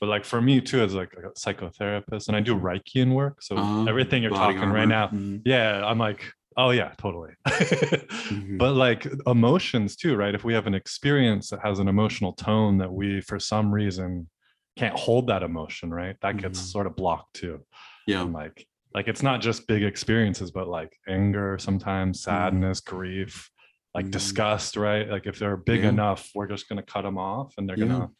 [0.00, 3.56] But like for me too, as like a psychotherapist, and I do Reichian work, so
[3.56, 4.74] uh, everything you're talking armor.
[4.74, 5.38] right now, mm-hmm.
[5.44, 6.24] yeah, I'm like,
[6.56, 7.32] oh yeah, totally.
[7.48, 8.56] mm-hmm.
[8.56, 10.34] But like emotions too, right?
[10.34, 14.28] If we have an experience that has an emotional tone that we, for some reason,
[14.76, 16.16] can't hold that emotion, right?
[16.22, 16.66] That gets mm-hmm.
[16.66, 17.60] sort of blocked too.
[18.06, 18.22] Yeah.
[18.22, 22.30] And like like it's not just big experiences, but like anger, sometimes mm-hmm.
[22.30, 22.96] sadness, mm-hmm.
[22.96, 23.50] grief,
[23.94, 24.12] like mm-hmm.
[24.12, 25.08] disgust, right?
[25.08, 25.88] Like if they're big yeah.
[25.88, 27.86] enough, we're just gonna cut them off and they're yeah.
[27.86, 28.10] gonna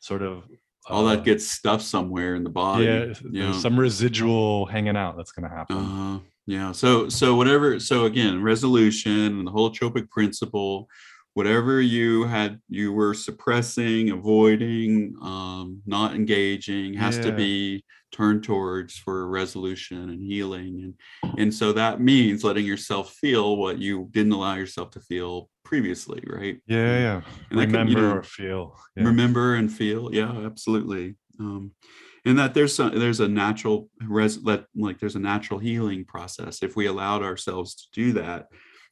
[0.00, 0.44] sort of
[0.88, 2.84] all uh, that gets stuffed somewhere in the body.
[2.84, 3.52] Yeah, yeah.
[3.52, 5.76] some residual hanging out that's gonna happen.
[5.76, 6.72] Uh, yeah.
[6.72, 7.80] So so whatever.
[7.80, 10.88] So again, resolution and the holotropic principle
[11.36, 17.24] whatever you had you were suppressing avoiding um, not engaging has yeah.
[17.24, 20.94] to be turned towards for resolution and healing.
[21.22, 25.50] And and so that means letting yourself feel what you didn't allow yourself to feel
[25.62, 26.56] previously right?
[26.66, 27.20] Yeah yeah.
[27.50, 28.74] and remember can, you know, or feel.
[28.96, 29.04] Yeah.
[29.04, 30.14] remember and feel.
[30.14, 31.16] Yeah absolutely.
[31.38, 31.72] Um,
[32.24, 36.62] and that there's some, there's a natural res let like there's a natural healing process.
[36.62, 38.46] If we allowed ourselves to do that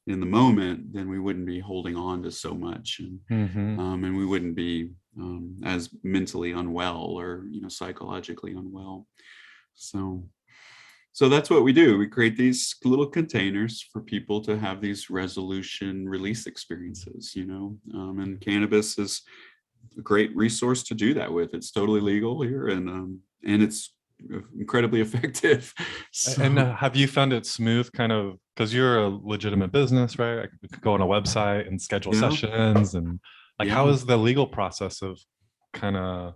[0.07, 3.81] in the moment, then we wouldn't be holding on to so much, and mm-hmm.
[3.81, 9.07] um, and we wouldn't be um, as mentally unwell or you know psychologically unwell.
[9.75, 10.29] So,
[11.13, 11.97] so that's what we do.
[11.97, 17.35] We create these little containers for people to have these resolution release experiences.
[17.35, 19.23] You know, um, and cannabis is
[19.97, 21.55] a great resource to do that with.
[21.55, 23.95] It's totally legal here, and um, and it's
[24.59, 25.73] incredibly effective.
[26.13, 26.43] So.
[26.43, 30.41] And uh, have you found it smooth, kind of, because you're a legitimate business, right?
[30.41, 32.21] I could go on a website and schedule yeah.
[32.21, 33.21] sessions, and
[33.59, 33.75] like, yeah.
[33.75, 35.19] how is the legal process of
[35.73, 36.35] kind of?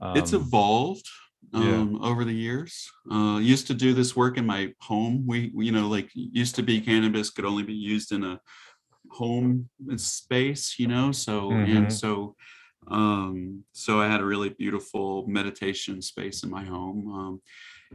[0.00, 1.06] Um, it's evolved
[1.52, 2.08] um, yeah.
[2.08, 2.90] over the years.
[3.10, 5.24] Uh, used to do this work in my home.
[5.26, 8.40] We, you know, like used to be cannabis could only be used in a
[9.10, 11.12] home space, you know.
[11.12, 11.76] So mm-hmm.
[11.76, 12.34] and so
[12.88, 17.08] um, so I had a really beautiful meditation space in my home.
[17.12, 17.42] Um,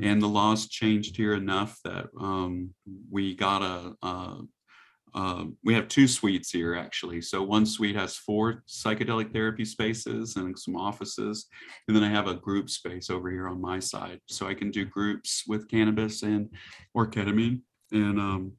[0.01, 2.73] and the laws changed here enough that um,
[3.09, 7.21] we got a, a, we have two suites here actually.
[7.21, 11.47] So one suite has four psychedelic therapy spaces and some offices.
[11.87, 14.19] And then I have a group space over here on my side.
[14.27, 16.49] So I can do groups with cannabis and
[16.93, 17.61] or ketamine.
[17.91, 18.51] And um,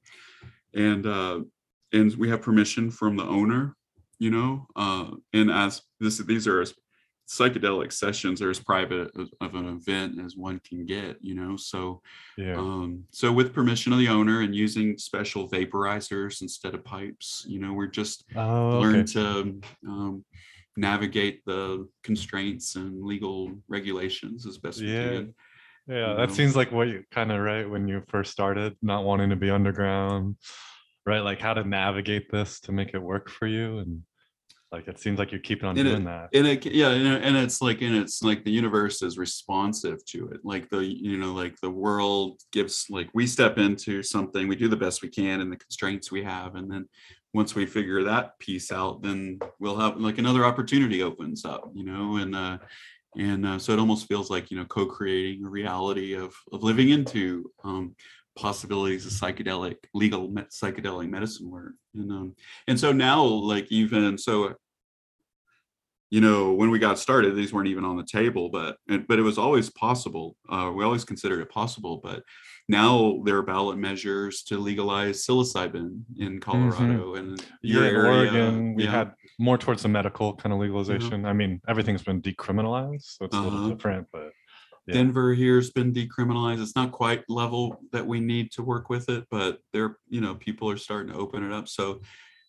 [0.75, 1.41] and uh,
[1.93, 3.77] and we have permission from the owner
[4.19, 6.75] you know uh, and as this these are as
[7.29, 12.01] psychedelic sessions are as private of an event as one can get you know so
[12.39, 17.45] yeah um, so with permission of the owner and using special vaporizers instead of pipes
[17.49, 19.13] you know we're just oh, learn okay.
[19.13, 20.25] to um,
[20.77, 25.03] navigate the constraints and legal regulations as best yeah.
[25.03, 25.35] we can
[25.89, 26.35] yeah that know?
[26.35, 29.51] seems like what you kind of right when you first started not wanting to be
[29.51, 30.37] underground
[31.07, 34.03] right like how to navigate this to make it work for you and
[34.73, 36.29] like it seems like you're keeping on and doing it, that.
[36.33, 40.41] and it yeah and it's like and it's like the universe is responsive to it.
[40.45, 44.69] Like the you know like the world gives like we step into something we do
[44.69, 46.89] the best we can and the constraints we have and then
[47.33, 51.85] once we figure that piece out then we'll have like another opportunity opens up you
[51.85, 52.17] know?
[52.17, 52.59] And uh
[53.17, 56.91] and uh, so it almost feels like you know co-creating a reality of of living
[56.91, 57.95] into um,
[58.37, 62.35] possibilities of psychedelic legal psychedelic medicine work and um
[62.69, 64.55] and so now like even so
[66.11, 68.77] you know when we got started these weren't even on the table but
[69.09, 72.23] but it was always possible uh, we always considered it possible but
[72.69, 76.39] now there are ballot measures to legalize psilocybin in mm-hmm.
[76.39, 77.31] colorado mm-hmm.
[77.31, 78.91] and your yeah, area oregon we yeah.
[78.91, 83.35] had more towards the medical kind of legalization i mean everything's been decriminalized so it's
[83.35, 83.43] uh-huh.
[83.43, 83.71] a little uh-huh.
[83.71, 84.31] different but
[84.87, 84.95] yeah.
[84.95, 86.63] Denver here's been decriminalized.
[86.63, 90.35] It's not quite level that we need to work with it, but there, you know,
[90.37, 91.69] people are starting to open it up.
[91.69, 92.01] So,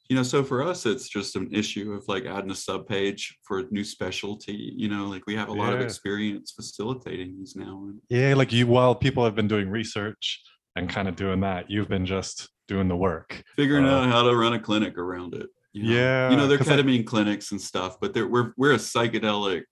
[0.09, 3.37] you know, so for us, it's just an issue of like adding a sub page
[3.43, 4.73] for a new specialty.
[4.77, 7.89] You know, like we have a lot of experience facilitating these now.
[8.09, 10.41] Yeah, like you while people have been doing research
[10.77, 13.43] and kind of doing that, you've been just doing the work.
[13.55, 15.47] figuring Uh, out how to run a clinic around it.
[15.73, 15.91] You know?
[15.91, 18.77] Yeah, you know, they're 'cause I- ketamine clinics and stuff, but they're, we're we're a
[18.77, 19.63] psychedelic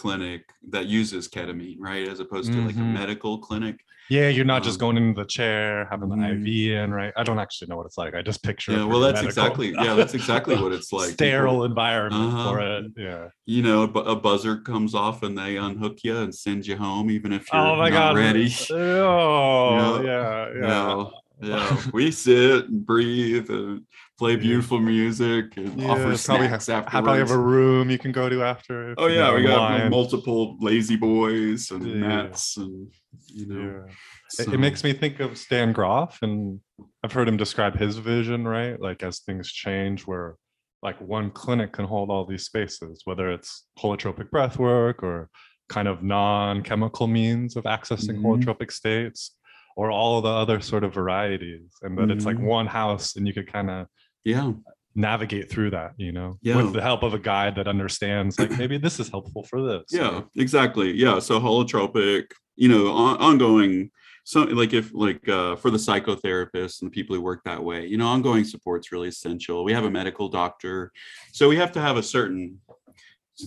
[0.00, 2.92] clinic that uses ketamine, right, as opposed to like a Mhm.
[2.92, 3.80] medical clinic.
[4.08, 6.42] Yeah, you're not just Um, going into the chair, having the Mhm.
[6.46, 7.12] IV in, right?
[7.16, 8.14] I don't actually know what it's like.
[8.14, 8.70] I just picture.
[8.72, 9.28] it Yeah, well, that's medical.
[9.28, 11.08] exactly yeah, that's exactly what it's like.
[11.08, 12.82] People- Sterile environment for Uh-huh.
[12.84, 12.92] it.
[12.96, 13.28] Yeah.
[13.48, 17.32] you know, a buzzer comes off and they unhook you and send you home, even
[17.32, 18.16] if you're Oh my not god.
[18.16, 18.48] ready.
[18.70, 20.02] Oh, Yeah.
[20.04, 20.68] yeah, yeah.
[20.68, 21.04] Yeah,
[21.42, 21.82] yeah.
[21.92, 23.82] We sit and breathe and
[24.18, 27.98] play beautiful music and Yeah, offer probably snacks have, have probably have a room you
[27.98, 28.94] can go to after.
[28.96, 29.90] Oh yeah, we got unwind.
[29.90, 31.94] multiple lazy boys and Yeah.
[31.96, 32.88] mats and
[33.28, 33.60] you know.
[33.60, 33.92] Yeah.
[33.92, 36.60] It- so- It makes me think of Stan Grof, and
[37.04, 38.80] I've heard him describe his vision, right?
[38.80, 40.36] Like as things change, where
[40.82, 45.28] like one clinic can hold all these spaces, whether it's holotropic breath work or
[45.68, 48.22] kind of non-chemical means of accessing Mhm.
[48.22, 49.36] holotropic states,
[49.76, 52.46] or all the other sort of varieties, and that it's like Mhm.
[52.46, 53.86] one house, and you could kind of
[54.24, 54.52] yeah,
[54.96, 56.56] navigate through that, you know, Yeah.
[56.56, 59.84] with the help of a guide that understands, like maybe this is helpful for this.
[59.92, 60.92] yeah, exactly.
[60.92, 63.90] Yeah, so holotropic, you know, on, ongoing.
[64.24, 67.86] So like if like uh, for the psychotherapists and the people who work that way,
[67.86, 69.62] you know, ongoing support's really essential.
[69.62, 70.90] We have a medical doctor,
[71.32, 72.58] so we have to have a certain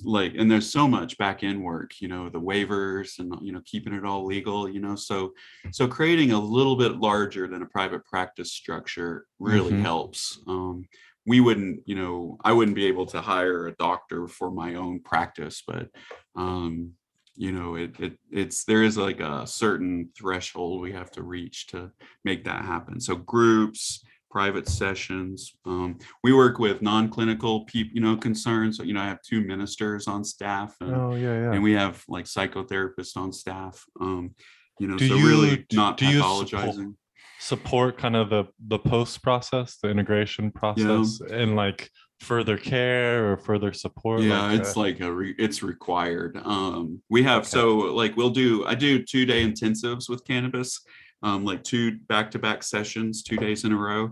[0.04, 3.62] like and there's so much back end work you know the waivers and you know
[3.66, 5.34] keeping it all legal you know so
[5.72, 9.82] so creating a little bit larger than a private practice structure really Mhm.
[9.82, 10.88] helps um
[11.26, 15.00] we wouldn't you know i wouldn't be able to hire a doctor for my own
[15.00, 15.90] practice but
[16.36, 16.94] um
[17.36, 21.68] you know it, it it's there is like a certain threshold we have to reach
[21.68, 21.92] to
[22.24, 25.54] make that happen so groups private sessions.
[25.66, 28.78] Um, we work with non-clinical people you know concerns.
[28.78, 31.52] So you know i have two ministers on staff and, Oh yeah, yeah.
[31.54, 33.84] and we have like psychotherapists on staff.
[34.00, 34.32] Um
[34.80, 36.96] you know Do so you- really not do you support- pathologizing.
[37.40, 41.90] support kind of the the post process the integration process and like
[42.20, 46.38] further care or further support yeah like, it's uh, like a re- it's required.
[46.44, 47.50] Um we have Okay.
[47.50, 50.82] so like we'll do i do two day intensives with cannabis
[51.24, 54.12] um like two back to back sessions two days in a row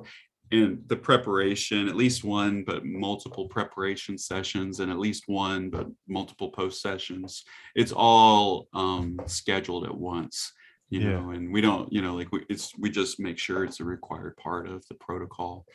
[0.51, 5.87] and the preparation at least one but multiple preparation sessions and at least one but
[6.07, 7.43] multiple post sessions
[7.75, 10.53] it's all um scheduled at once
[10.89, 11.19] you Yeah.
[11.19, 13.85] know and we don't you know like we, it's we just make sure it's a
[13.85, 15.65] required part of the protocol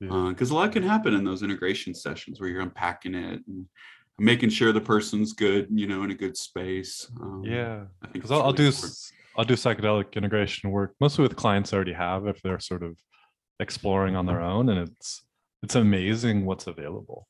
[0.00, 0.28] yeah.
[0.28, 3.66] because a lot can happen in those integration sessions where you're unpacking it and
[4.18, 7.06] making sure the person's good, you know, in a good space.
[7.20, 11.72] Um, yeah because I'll, I'll do s- i'll do psychedelic integration work mostly with clients
[11.72, 12.96] I already have if they're sort of
[13.60, 15.24] exploring on their own and it's
[15.62, 17.26] it's amazing what's available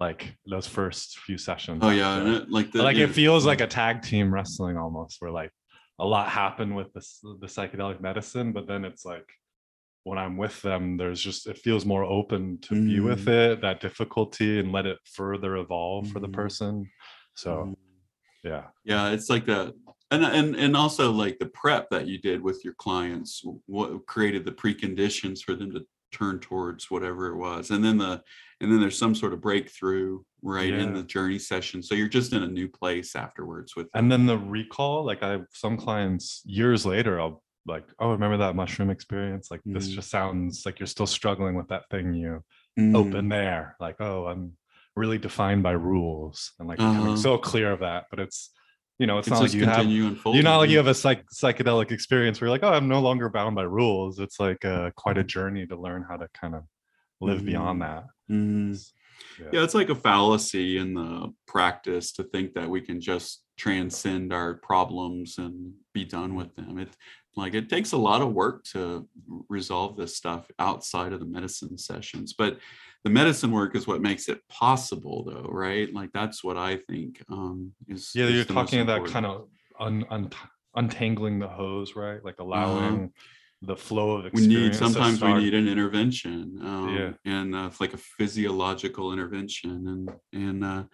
[0.00, 2.46] like those first few sessions Oh yeah, after.
[2.48, 5.50] like the like yeah, it feels like a tag team wrestling almost where like
[5.98, 9.28] a lot happened with this the psychedelic medicine but then it's like
[10.04, 13.52] when i'm with them there's just it feels more open to be with Mm.
[13.52, 16.32] it that difficulty and let it further evolve for the Mhm.
[16.32, 16.90] person
[17.34, 17.74] so mm,
[18.42, 19.74] yeah yeah, it's like that.
[20.12, 24.44] And, and and also like the prep that you did with your clients, what created
[24.44, 28.20] the preconditions for them to turn towards whatever it was, and then the
[28.60, 31.80] and then there's some sort of breakthrough right in the journey session.
[31.82, 35.30] So you're just in a new place afterwards with and then the recall like i
[35.30, 39.94] have some clients years later i'll like oh remember that mushroom experience like this Mhm.
[39.94, 42.42] just sounds like you're still struggling with that thing you
[42.78, 44.56] Mm, open there like oh i'm
[44.96, 47.16] really defined by rules and like becoming Uh-huh.
[47.16, 48.50] so clear of that but it's
[49.00, 49.86] you know it's, it's not like you have
[50.34, 53.00] you're not like you have a psych- psychedelic experience where you're like oh i'm no
[53.00, 56.54] longer bound by rules it's like uh, quite a journey to learn how to kind
[56.54, 56.62] of
[57.20, 57.86] live beyond Mhm.
[57.86, 58.92] that Mm.
[59.40, 59.48] yeah.
[59.52, 64.32] Yeah, it's like a fallacy in the practice to think that we can just transcend
[64.32, 66.78] our problems and be done with them.
[66.78, 66.90] It
[67.36, 69.08] like it takes a lot of work to
[69.48, 72.58] resolve this stuff outside of the medicine sessions, but
[73.04, 75.92] the medicine work is what makes it possible, though, right?
[75.92, 77.22] Like that's what I think.
[77.30, 80.30] Um, is yeah is you're talking about kind of un- un-
[80.76, 82.44] untangling the hose right like Uh-huh.
[82.44, 83.12] allowing
[83.62, 87.12] the flow of experience we need sometimes we need an intervention um, Yeah.
[87.24, 90.84] and uh, it's like a physiological intervention and and uh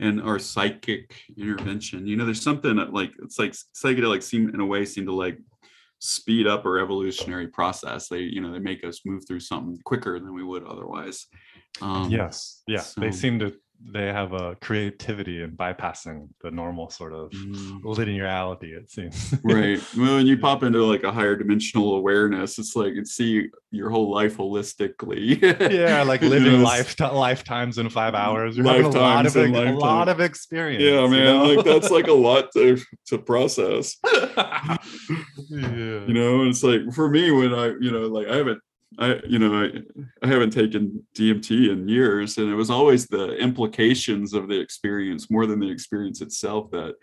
[0.00, 4.60] and our psychic intervention you know there's something that like it's like psychedelics seem in
[4.60, 5.38] a way seem to like
[6.00, 10.18] speed up our evolutionary process they you know they make us move through something quicker
[10.18, 11.26] than we would otherwise
[11.82, 13.52] um yes yeah they seem to
[13.82, 17.80] they have a creativity in bypassing the normal sort of Mm.
[17.82, 18.76] linearity.
[18.76, 22.92] It seems right well, when you pop into like a higher dimensional awareness it's like
[22.92, 25.40] you see your whole life holistically
[25.72, 28.54] yeah, like living life lifetimes in five hours.
[28.58, 30.82] You're having a lot Lifetimes of a lot of experience.
[30.82, 31.44] yeah you man know?
[31.54, 34.76] like that's like a lot to to process yeah.
[35.48, 38.60] you know it's like for me when i you know like i haven't
[38.98, 39.70] i you know i,
[40.22, 45.30] I haven't taken dmt in years and it was always the implications of the experience
[45.30, 46.94] more than the experience itself that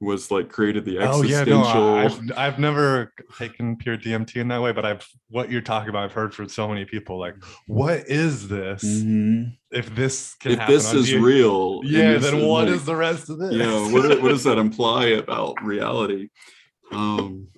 [0.00, 4.48] was like created the Oh yeah, existential no, I've, I've never taken pure DMT in
[4.48, 6.04] that way, but I've what you're talking about.
[6.04, 7.34] I've heard from so many people like,
[7.66, 8.84] what is this?
[8.84, 9.56] Mhm.
[9.70, 13.30] If this can if this is DMT real yeah, then what like- is the rest
[13.30, 13.54] of this?
[13.54, 16.28] yeah what, what does that imply about reality
[16.92, 17.48] um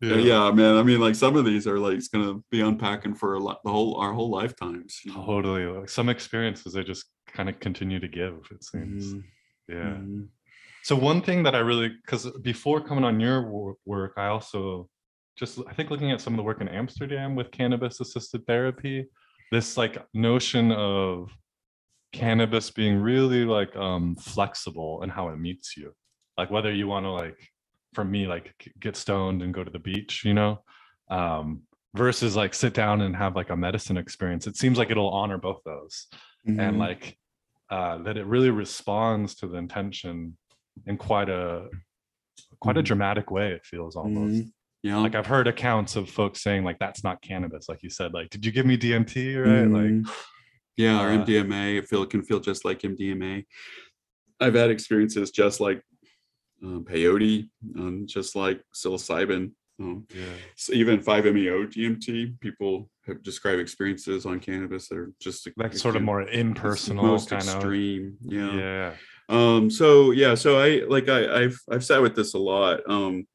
[0.00, 0.16] yeah.
[0.16, 0.50] yeah.
[0.50, 3.38] man i mean like some of these are like it's gonna be unpacking for a
[3.38, 5.24] lot the whole our whole lifetimes you know?
[5.24, 5.64] totally.
[5.64, 8.46] Like some experiences they just kind of continue to give.
[8.50, 9.14] It seems.
[9.14, 9.24] Mhm,
[9.68, 9.96] Yeah.
[9.98, 10.28] mhm.
[10.82, 14.88] So one thing that I really, because before coming on your work, I also
[15.36, 19.06] just I think looking at some of the work in Amsterdam with cannabis assisted therapy,
[19.50, 21.32] this like notion of
[22.12, 25.92] cannabis being really like um flexible and how it meets you.
[26.38, 27.38] Like whether you want to like
[27.94, 30.62] for me like get stoned and go to the beach, you know,
[31.10, 31.62] um
[31.96, 34.46] versus like sit down and have like a medicine experience.
[34.48, 36.08] It seems like it'll honor both those
[36.46, 36.78] and Mhm.
[36.78, 37.16] like
[37.70, 40.36] uh, that it really responds to the intention
[40.86, 41.68] in quite a
[42.60, 42.84] quite a Mhm.
[42.84, 44.52] dramatic way it feels almost Mhm.
[44.82, 48.12] yeah like i've heard accounts of folks saying like that's not cannabis like you said
[48.12, 50.08] like did you give me dmt right like Mhm.
[50.76, 53.44] yeah or uh, mdma it feel can feel just like mdma
[54.40, 55.80] i've had experiences just like
[56.64, 57.48] um, peyote
[57.78, 59.52] um, just like psilocybin.
[59.80, 60.24] Um, yeah.
[60.54, 65.96] so even 5meo dmt people have described experiences on cannabis that are just like sort
[65.96, 68.52] of more impersonal most kind of extreme yeah.
[68.52, 68.92] yeah.
[69.28, 72.88] Um so yeah so i like i i've i've sat with this a lot.
[72.88, 73.26] Um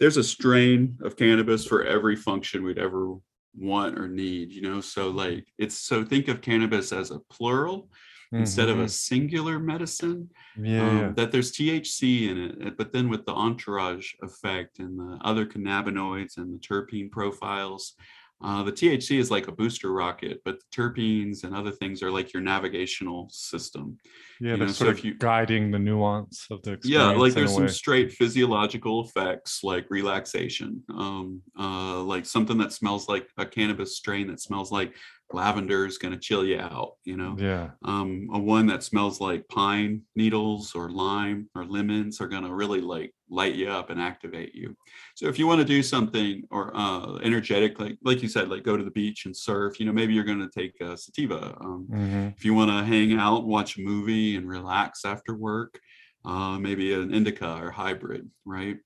[0.00, 3.14] there's a strain of cannabis for every function we'd ever
[3.56, 4.80] want or need you know?
[4.80, 7.90] So like it's so think of cannabis as a plural
[8.32, 11.12] instead of a singular medicine yeah, um, yeah.
[11.16, 15.44] that there's THC in it, uh, but then with the entourage effect and the other
[15.46, 17.94] cannabinoids and the terpene profiles,
[18.42, 22.10] uh, the THC is like a booster rocket, but the terpenes and other things are
[22.10, 23.98] like your navigational system.
[24.40, 27.34] yeah you know, sort if of you- guiding the nuance of the experience Yeah, like
[27.34, 27.68] there's some way.
[27.68, 34.28] straight physiological effects like relaxation, um, uh, like something that smells like a cannabis strain
[34.28, 34.94] that smells like
[35.32, 37.36] lavender is going to chill you out, you know?
[37.38, 37.70] Yeah.
[37.82, 42.52] Um, a one that smells like pine needles or lime or lemons are going to
[42.54, 44.76] really like light you up and activate you.
[45.14, 48.64] So if you want to do something or uh, energetic like like you said like
[48.64, 51.56] go to the beach and surf you know maybe you're going to take a sativa
[51.60, 52.34] um, Mhm.
[52.36, 55.80] if you want to hang out watch a movie and relax after work
[56.24, 58.76] uh, maybe an indica or hybrid right?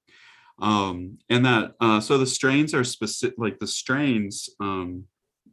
[0.61, 5.07] Um, and that uh, so the strains are specific like the strains um,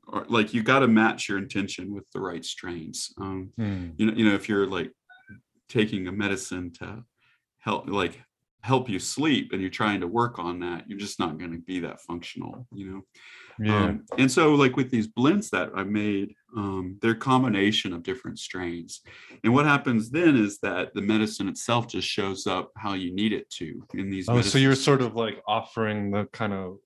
[0.09, 3.93] are like you got to match your intention with the right strains um, Mm.
[3.97, 4.91] you know you know if you're like
[5.69, 7.03] taking a medicine to
[7.59, 8.21] help like
[8.63, 11.57] help you sleep and you're trying to work on that you're just not going to
[11.59, 13.01] be that functional you know
[13.59, 17.93] yeah um, and so like with these blends that I made, um, they're a combination
[17.93, 19.01] of different strains.
[19.43, 23.33] And what happens then is that the medicine itself just shows up how you need
[23.33, 24.27] it to in these.
[24.29, 26.77] Oh, so you're sort of like offering the kind of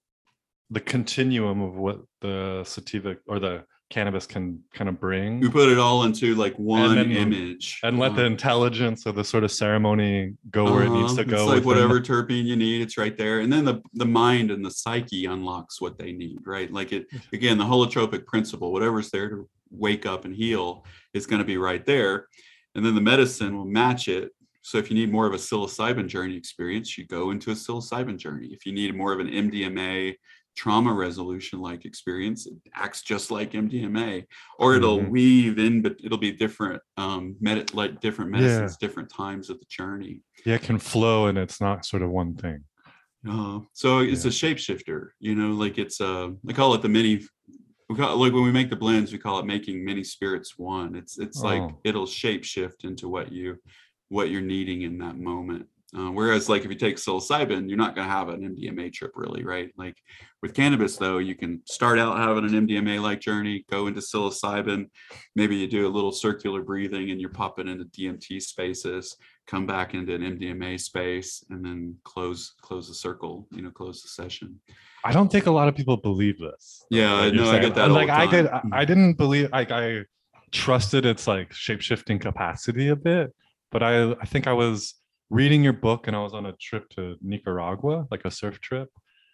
[0.69, 5.69] the continuum of what the sativa or the cannabis can kind of bring we put
[5.69, 9.43] it all into like one then- image and let the um, intelligence of the sort
[9.43, 11.43] of ceremony go where it needs to uh-huh, go.
[11.43, 13.41] It's like whatever the- terpene you need, it's right there.
[13.41, 16.71] And then the the mind and the psyche unlocks what they need, right?
[16.71, 21.39] Like it again, the holotropic principle, whatever's there to wake up and heal is going
[21.39, 22.27] to be right there.
[22.73, 24.31] And then the medicine will match it.
[24.63, 28.17] So if you need more of a psilocybin journey experience, you go into a psilocybin
[28.17, 28.47] journey.
[28.47, 30.15] If you need more of an MDMA
[30.55, 34.25] trauma resolution like experience, it acts just like MDMA,
[34.57, 35.09] or it'll Mhm.
[35.09, 38.39] weave in, but it'll be different, um, med- like different Yeah.
[38.41, 40.21] medicines, different times of the journey.
[40.45, 42.63] yeah, it can flow and it's not sort of one thing.
[43.27, 44.29] Uh, so it's Yeah.
[44.29, 47.21] a shapeshifter, you know, like it's uh we call it the mini
[47.89, 50.95] we call like when we make the blends, we call it making many spirits one.
[50.95, 51.79] It's it's like Oh.
[51.83, 53.57] it'll shapeshift into what you
[54.09, 55.67] what you're needing in that moment.
[55.97, 59.43] Uh, whereas like if you take psilocybin, you're not gonna have an MDMA trip really,
[59.45, 59.71] right?
[59.77, 59.95] Like
[60.41, 64.89] with cannabis though, you can start out having an MDMA like journey, go into psilocybin,
[65.35, 69.15] maybe you do a little circular breathing and you're popping into DMT spaces,
[69.47, 74.01] come back into an MDMA space, and then close close the circle, you know, close
[74.01, 74.59] the session.
[75.05, 76.83] I don't think a lot of people believe this.
[76.89, 78.47] Yeah, no, I get that Like I did.
[78.47, 79.49] I- I didn't believe.
[79.51, 80.03] Like I,
[80.51, 83.33] trusted its like shape shifting capacity a bit.
[83.71, 84.93] But I I think I was
[85.29, 88.89] reading your book and I was on a trip to Nicaragua, like a surf trip.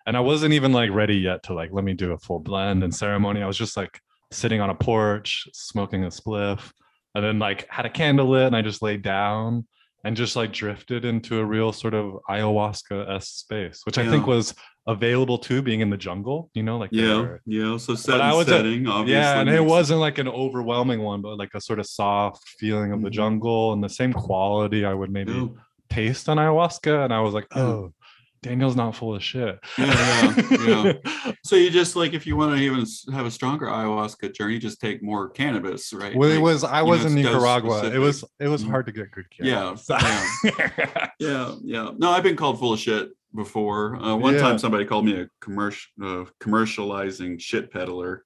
[0.08, 2.84] And I wasn't even like ready yet to like let me do a full blend
[2.84, 3.44] and ceremony.
[3.44, 4.00] I was just like
[4.32, 6.72] sitting on a porch, smoking a spliff,
[7.14, 9.68] and then like had a candle lit and I just laid down
[10.04, 14.26] and just like drifted into a real sort of ayahuasca s space, which I think
[14.26, 14.56] was
[14.88, 16.50] available too, being in the jungle.
[16.56, 17.78] You know, like Yeah, yeah.
[17.78, 19.14] So set was a- setting, obviously.
[19.14, 22.92] yeah, and it wasn't like an overwhelming one, but like a sort of soft feeling
[22.92, 23.14] of the Mhm.
[23.14, 25.48] jungle and the same quality I would maybe Yeah.
[25.92, 27.06] Taste on ayahuasca.
[27.06, 27.94] And I was like, oh,
[28.42, 29.60] Daniel's not full of shit.
[29.78, 30.94] Yeah, yeah,
[31.46, 34.80] So you just like if you want to even have a stronger ayahuasca journey, just
[34.82, 36.16] take more cannabis, right?
[36.16, 37.92] well, it was I you know, was in it's dose Nicaragua.
[37.94, 38.70] It was it was Mhm.
[38.70, 39.90] hard to get good Yeah, cannabis.
[41.20, 41.92] yeah, yeah.
[41.98, 43.96] No, I've been called full of shit before.
[43.98, 44.42] Uh, one Yeah.
[44.42, 48.24] time, somebody called me a commercial uh, commercializing shit peddler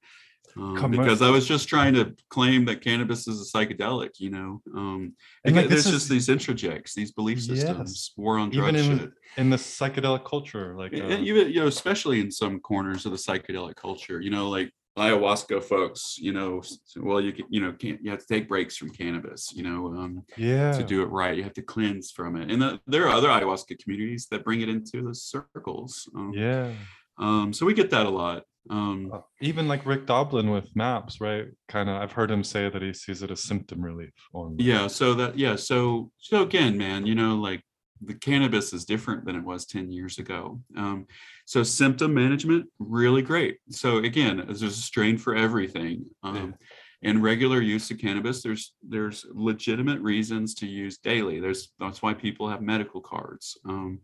[0.57, 4.19] um, because I was just trying to claim that cannabis is a psychedelic.
[4.19, 7.47] You know, um, And, like, there's just these introjects, these belief Yes.
[7.61, 9.11] systems, war on drugs, Even in- shit.
[9.37, 13.17] in the psychedelic culture, like uh, even you know especially in some corners of the
[13.17, 16.61] psychedelic culture you know like ayahuasca folks you know
[17.01, 19.87] well you can you know can't you have to take breaks from cannabis you know
[19.87, 23.03] um, yeah, to do it right you have to cleanse from it and the, there
[23.05, 26.71] are other ayahuasca communities that bring it into the circles um, yeah.
[27.17, 31.22] um so we get that a lot um Uh, Even like Rick Doblin with MAPS,
[31.22, 31.47] right?
[31.68, 34.13] Kind of, I've heard him say that he sees it as symptom relief.
[34.57, 37.61] Yeah so that yeah so so again man you know like
[38.01, 40.59] the cannabis is different than it was 10 years ago.
[40.78, 41.07] Um,
[41.45, 43.57] so symptom management really great.
[43.70, 46.05] So again there's a strain for everything.
[46.22, 46.55] Um,
[47.01, 51.39] in regular use of cannabis there's there's legitimate reasons to use daily.
[51.39, 53.57] There's that's why people have medical cards.
[53.66, 53.99] Um,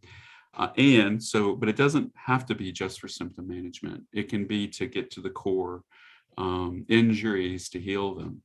[0.56, 4.46] uh, and so but it doesn't have to be just for symptom management it can
[4.46, 5.84] be to get to the core
[6.38, 8.42] um, injuries to heal them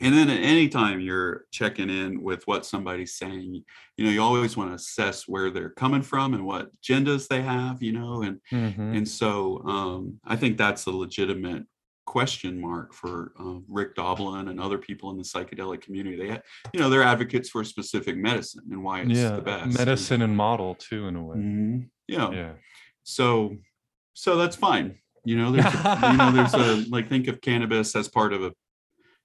[0.00, 3.62] and then at any time you're checking in with what somebody's saying,
[3.96, 7.40] you know, you always want to assess where they're coming from and what agendas they
[7.40, 8.96] have, you know, and Mhm.
[8.96, 11.66] and so um, I think that's a legitimate
[12.12, 16.18] question mark for uh, Rick Doblin and other people in the psychedelic community.
[16.18, 16.42] They, ha-
[16.74, 19.78] you know, they're advocates for specific medicine and why it's yeah, the best.
[19.78, 21.36] medicine and model too, in a way.
[21.38, 21.88] Mhm.
[22.06, 22.30] Yeah.
[22.30, 22.52] Yeah.
[23.02, 23.56] So,
[24.12, 24.98] so that's fine.
[25.24, 28.42] You know, there's, a, you know, there's a like think of cannabis as part of
[28.42, 28.52] a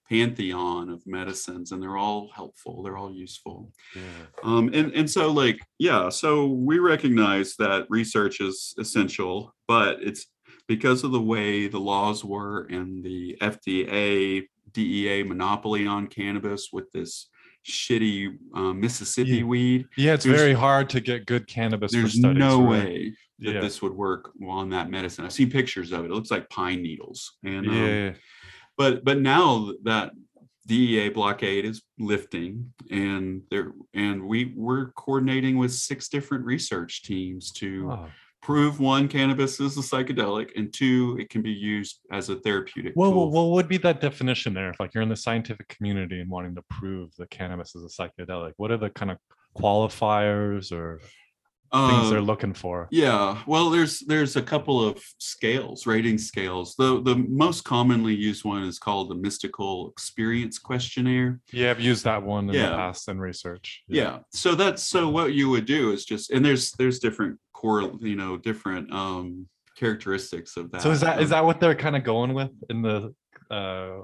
[0.07, 2.83] pantheon of medicines, and they're all helpful.
[2.83, 3.73] They're all useful.
[3.93, 4.01] yeah.
[4.43, 10.27] Um, and and so like yeah, so we recognize that research is essential, but it's
[10.68, 16.91] because of the way the laws were and the FDA DEA monopoly on cannabis with
[16.91, 17.30] this
[17.68, 19.43] shitty uh, Mississippi Yeah.
[19.43, 19.86] weed.
[19.97, 21.91] Yeah, it's There's- very hard to get good cannabis.
[21.93, 22.70] for There's studies, no right?
[22.70, 23.61] way that Yeah.
[23.61, 25.26] this would work on that medicine.
[25.26, 26.11] I've seen pictures of it.
[26.11, 27.38] It looks like pine needles.
[27.43, 28.13] And um, Yeah,
[28.78, 30.11] but but now that
[30.65, 37.51] DEA blockade is lifting and there and we we're coordinating with six different research teams
[37.53, 38.09] to Oh.
[38.41, 42.93] Prove one cannabis is a psychedelic and two it can be used as a therapeutic
[42.95, 43.31] Well, tool.
[43.31, 44.69] well, what would be that definition there?
[44.69, 48.01] If like you're in the scientific community and wanting to prove that cannabis is a
[48.01, 49.17] psychedelic, what are the kind of
[49.57, 50.99] qualifiers or
[51.73, 52.88] things they're Uh, looking for?
[52.91, 56.75] Yeah, well, there's there's a couple of scales, rating scales.
[56.77, 61.41] The the most commonly used one is called the mystical experience questionnaire.
[61.51, 62.69] Yeah, I've used that one in Yeah.
[62.69, 63.83] the past in research.
[63.89, 64.19] Yeah.
[64.31, 67.81] So that's so what you would do is just and there's there's different core,
[68.11, 69.47] you know, different um
[69.81, 70.81] characteristics of that.
[70.83, 72.97] So is that is Um, that what they're kind of going with in the
[73.57, 73.97] uh,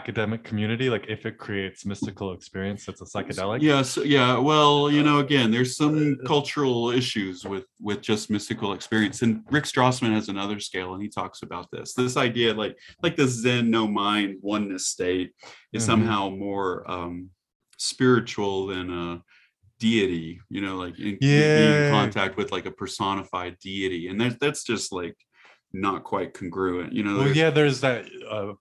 [0.00, 0.86] academic community?
[0.94, 3.60] Like if it creates mystical experience, it's a psychedelic.
[3.62, 4.30] Yes, yeah.
[4.50, 9.64] Well, you know, again, there's some cultural issues with with just mystical experience, and Rick
[9.72, 11.94] Strassman has another scale, and he talks about this.
[11.94, 15.28] This idea, like like the Zen no mind oneness state,
[15.76, 15.86] is Mhm.
[15.90, 17.14] somehow more um,
[17.78, 19.22] spiritual than a
[19.78, 20.40] deity.
[20.50, 21.86] You know, like in, being Yeah.
[21.86, 25.16] in contact with like a personified deity, and that's that's just like
[25.72, 26.92] not quite congruent.
[26.92, 28.06] You know, Well, yeah, there's that.
[28.28, 28.54] Uh,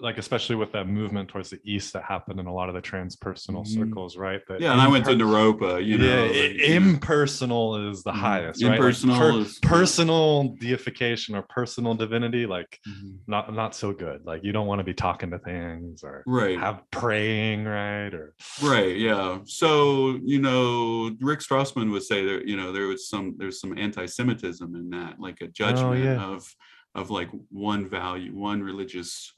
[0.00, 2.80] like especially with that movement towards the east that happened in a lot of the
[2.82, 3.66] transpersonal Mhm.
[3.66, 4.40] circles, right?
[4.48, 4.72] That yeah.
[4.72, 5.84] And I went to imper- Naropa.
[5.84, 6.74] You know, yeah, like, i- you know.
[6.76, 8.16] impersonal is the Mhm.
[8.16, 8.70] highest, right?
[8.70, 13.18] Like, Impersonal is- personal deification or personal divinity, like Mhm.
[13.26, 14.24] not not so good.
[14.24, 16.58] Like you don't want to be talking to things or right.
[16.58, 18.12] have praying, right?
[18.14, 18.96] Or Right.
[18.96, 19.38] Yeah.
[19.44, 23.76] So you know, Rick Strassman would say that you know there was some there's some
[23.76, 26.22] anti-Semitism in that, like a judgment yeah.
[26.24, 26.54] of
[26.94, 29.32] of like one value, one religious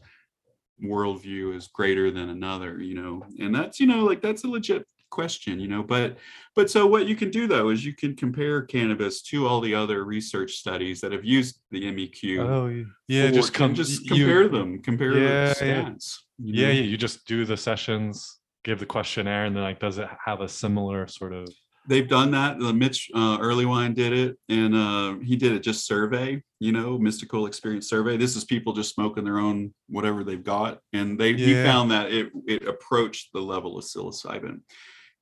[0.83, 2.81] worldview is greater than another.
[2.81, 5.59] You know, and that's you know like that's a legit question.
[5.61, 6.19] You know, but
[6.55, 9.75] but so what you can do though is you can compare cannabis to all the
[9.75, 12.39] other research studies that have used the MEQ.
[12.49, 15.83] oh yeah, for- just come just you- compare them, compare Yeah, the yeah.
[15.85, 16.19] stats.
[16.39, 16.73] you Yeah, know?
[16.75, 16.83] yeah.
[16.83, 20.49] You just do the sessions, give the questionnaire, and then like, does it have a
[20.49, 21.49] similar sort of?
[21.91, 22.63] They've done that.
[22.63, 26.97] Uh, Mitch uh, Earleywine did it, and uh, he did it just survey, you know,
[26.97, 28.17] mystical experience survey.
[28.17, 32.13] This is people just smoking their own whatever they've got, and they he found that
[32.13, 34.61] it it approached the level of psilocybin.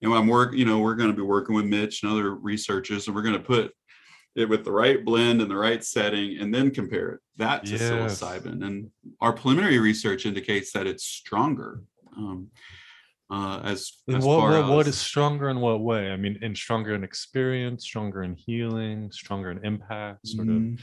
[0.03, 3.07] And I'm work, you know, we're going to be working with Mitch and other researchers,
[3.07, 3.73] and we're going to put
[4.37, 7.73] it with the right blend and the right setting, and then compare it that to
[7.73, 7.83] Yes.
[8.21, 8.63] psilocybin.
[8.63, 8.91] And
[9.23, 11.83] our preliminary research indicates that it's stronger.
[12.15, 12.51] Um,
[13.31, 16.11] uh, as, And as what, far what, what as- is stronger in what way?
[16.11, 20.55] I mean, in stronger in experience, stronger in healing, stronger in impact, sort of.
[20.55, 20.79] Mm,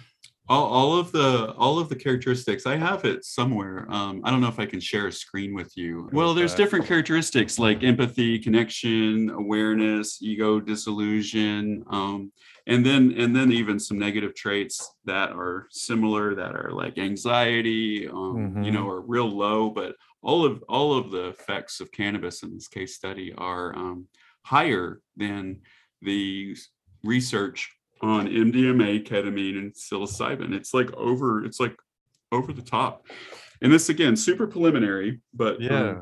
[0.47, 4.41] all, all of the all of the characteristics i have it somewhere um, i don't
[4.41, 8.37] know if i can share a screen with you well there's different characteristics like empathy
[8.37, 12.31] connection awareness ego disillusion um,
[12.67, 18.07] and then and then even some negative traits that are similar that are like anxiety
[18.07, 19.95] um, you know are real low but
[20.25, 24.07] all of all of the effects of cannabis in this case study are um,
[24.43, 25.59] higher than
[26.01, 26.57] the
[27.03, 27.71] research
[28.01, 30.51] on MDMA, ketamine, and psilocybin.
[30.53, 31.75] It's like over, it's like
[32.31, 33.05] over the top.
[33.61, 36.01] And this again, super preliminary, but um, Yeah.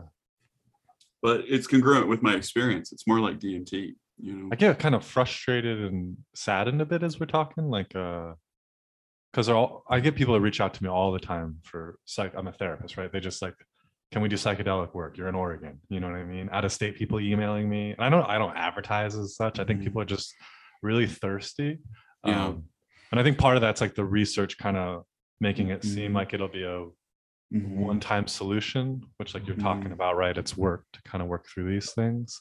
[1.21, 2.91] but it's congruent with my experience.
[2.93, 4.49] It's more like DMT, you know.
[4.51, 8.33] I get kind of frustrated and saddened a bit as we're talking, like, uh,
[9.31, 12.33] because all I get people that reach out to me all the time for psych.
[12.37, 13.11] I'm a therapist, right?
[13.11, 13.55] They just like,
[14.13, 15.17] can we do psychedelic work?
[15.17, 16.47] You're in Oregon, you know what I mean?
[16.51, 17.91] Out of state people emailing me.
[17.93, 19.57] And I don't, I don't advertise as such.
[19.57, 19.85] I think Mhm.
[19.85, 20.35] people are just
[20.83, 21.79] really thirsty.
[22.23, 22.45] Yeah.
[22.45, 22.65] Um,
[23.11, 25.05] and I think part of that's like the research kind of
[25.41, 26.15] making it seem Mhm.
[26.15, 26.85] like it'll be a
[27.51, 27.75] Mhm.
[27.77, 29.93] one-time solution, which like you're talking Mhm.
[29.93, 30.37] about, right?
[30.37, 32.39] It's work to kind of work through these things.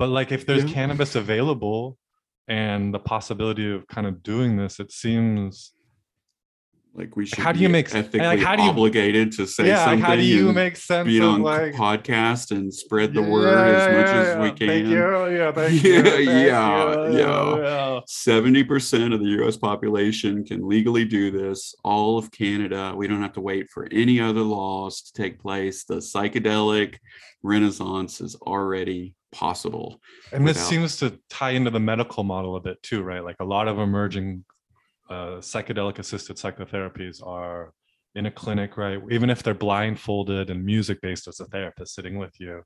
[0.00, 0.72] But like if there's Yeah.
[0.72, 1.96] cannabis available
[2.48, 5.74] and the possibility of kind of doing this, it seems
[6.98, 9.46] Like we should how do you be make ethically like, how do you- obligated to
[9.46, 12.74] say yeah, something like how do you make sense be of on like podcast and
[12.74, 14.66] spread the word as much as we can.
[14.68, 15.26] Thank you.
[15.38, 16.02] Yeah, thank Yeah, you.
[16.02, 18.00] thank yeah, you, yeah.
[18.08, 21.74] 70% of the US population can legally do this.
[21.84, 25.84] All of Canada, we don't have to wait for any other laws to take place.
[25.84, 26.96] The psychedelic
[27.42, 30.00] renaissance is already possible.
[30.32, 33.22] And this seems to tie into the medical model a bit too, right?
[33.22, 34.44] Like a lot of emerging
[35.08, 37.72] uh, psychedelic assisted psychotherapies are
[38.14, 39.00] in a clinic, right?
[39.10, 42.62] Even if they're blindfolded and music based as a therapist sitting with you.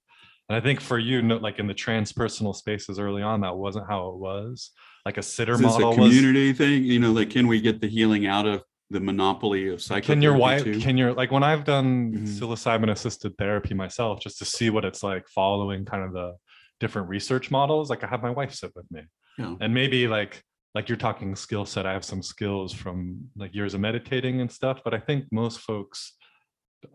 [0.49, 3.87] And I think for you, no- like in the transpersonal spaces early on, that wasn't
[3.89, 4.71] how it was.
[5.07, 6.09] Like a sitter Is this a model was.
[6.09, 6.85] community thing?
[6.85, 10.07] You know, like can we get the healing out of the monopoly of psychotherapy?
[10.07, 10.65] Can your wife?
[10.65, 10.79] too?
[10.81, 12.29] Can your like when I've done Mhm.
[12.29, 16.35] psilocybin assisted therapy myself, just to see what it's like following kind of the
[16.81, 17.89] different research models.
[17.91, 19.03] Like I have my wife sit with me,
[19.39, 19.55] Yeah.
[19.61, 20.43] and maybe like
[20.75, 24.51] like you're talking skill set i have some skills from like years of meditating and
[24.51, 26.15] stuff but i think most folks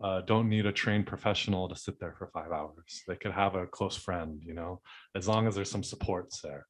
[0.02, 3.02] uh, don't need a trained professional to sit there for five hours.
[3.08, 4.80] They could have a close friend you know
[5.14, 6.66] as long as there's some supports there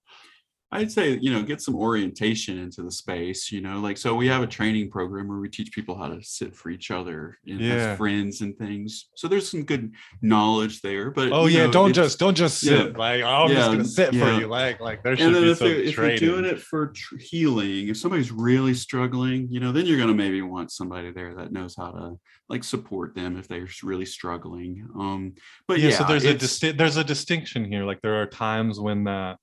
[0.70, 4.28] I'd say, you know, get some orientation into the space, you know, like, so we
[4.28, 7.58] have a training program where we teach people how to sit for each other and
[7.58, 7.74] Yeah.
[7.74, 9.06] as friends and things.
[9.14, 11.32] So there's some good knowledge there, but.
[11.32, 12.78] oh yeah know, don't just don't just yeah.
[12.78, 14.34] sit like oh, i'm just gonna sit yeah.
[14.34, 16.44] for you like like there should And then be if, some you're, if you're doing
[16.44, 20.42] it for tr- healing, if somebody's really struggling, you know, then you're going to maybe
[20.42, 24.88] want somebody there that knows how to like support them if they're really struggling.
[24.98, 25.34] Um,
[25.66, 28.78] but yeah, yeah, so there's a disti- there's a distinction here like there are times
[28.80, 29.38] when that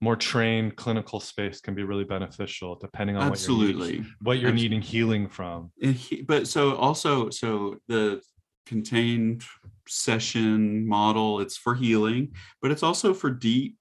[0.00, 4.06] more trained clinical space can be really beneficial depending on what you're, needing- absolutely.
[4.22, 8.20] what you're needing healing from he, but so also so the
[8.66, 9.42] contained
[9.88, 12.32] session model it's for healing
[12.62, 13.76] but it's also for deep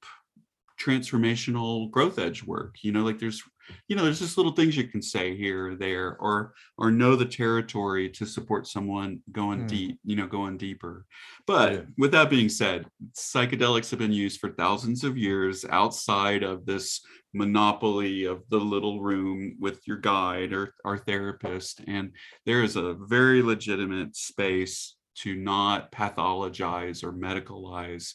[0.80, 3.44] transformational growth edge work you know like there's
[3.88, 7.16] you know there's just little things you can say here or there or or know
[7.16, 9.66] the territory to support someone going Hmm.
[9.68, 11.06] deep you know going deeper
[11.46, 11.82] but Yeah.
[11.98, 17.02] with that being said psychedelics have been used for thousands of years outside of this
[17.34, 22.12] monopoly of the little room with your guide or our therapist and
[22.46, 28.14] there is a very legitimate space to not pathologize or medicalize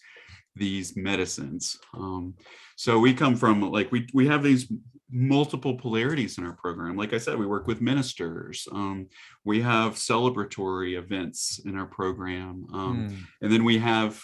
[0.55, 2.35] these medicines um,
[2.77, 4.71] so we come from like we we have these
[5.13, 6.97] multiple polarities in our program.
[6.97, 9.09] Like i said we work with ministers um,
[9.45, 13.17] we have celebratory events in our program um, Hmm.
[13.43, 14.21] and then we have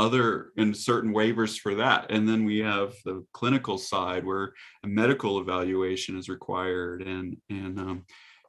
[0.00, 2.10] other and certain waivers for that.
[2.10, 7.78] And then we have the clinical side where a medical evaluation is required and and
[7.78, 8.04] um,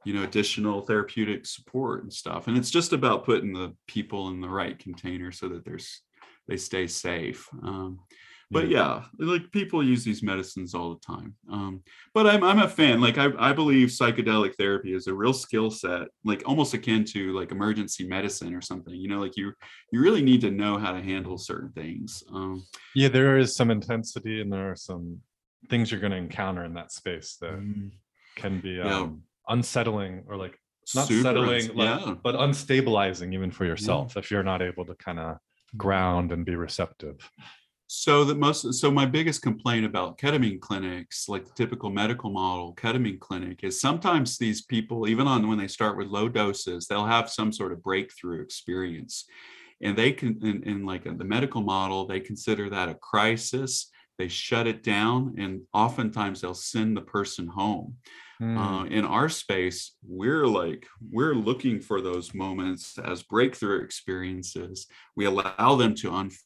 [0.06, 2.48] you know additional therapeutic support and stuff.
[2.48, 6.02] And it's just about putting the people in the right container so that there's
[6.48, 8.00] they stay safe um,
[8.52, 11.36] but yeah, like people use these medicines all the time.
[11.50, 11.82] Um,
[12.14, 13.00] but I'm I'm a fan.
[13.00, 17.32] Like I I believe psychedelic therapy is a real skill set, like almost akin to
[17.32, 18.94] like emergency medicine or something.
[18.94, 19.54] You know, like you
[19.92, 22.24] you really need to know how to handle certain things.
[22.34, 25.22] Um, yeah, there is some intensity, and there are some
[25.70, 27.88] things you're going to encounter in that space that mm-hmm.
[28.36, 28.90] can be um,
[29.48, 29.54] yeah.
[29.54, 30.58] unsettling or like
[30.94, 32.16] not Super, settling, like, yeah.
[32.22, 34.20] but unstabilizing even for yourself yeah.
[34.20, 35.38] if you're not able to kind of
[35.78, 37.30] ground and be receptive.
[37.94, 42.74] So that most so my biggest complaint about ketamine clinics, like the typical medical model
[42.74, 47.06] ketamine clinic, is sometimes these people, even on when they start with low doses, they'll
[47.06, 49.26] have some sort of breakthrough experience.
[49.82, 53.90] And they can in, in like the medical model, they consider that a crisis.
[54.18, 57.98] They shut it down and oftentimes they'll send the person home.
[58.42, 58.58] Mm.
[58.58, 64.88] Uh, in our space, we're like, we're looking for those moments as breakthrough experiences.
[65.18, 66.40] We allow them to unfold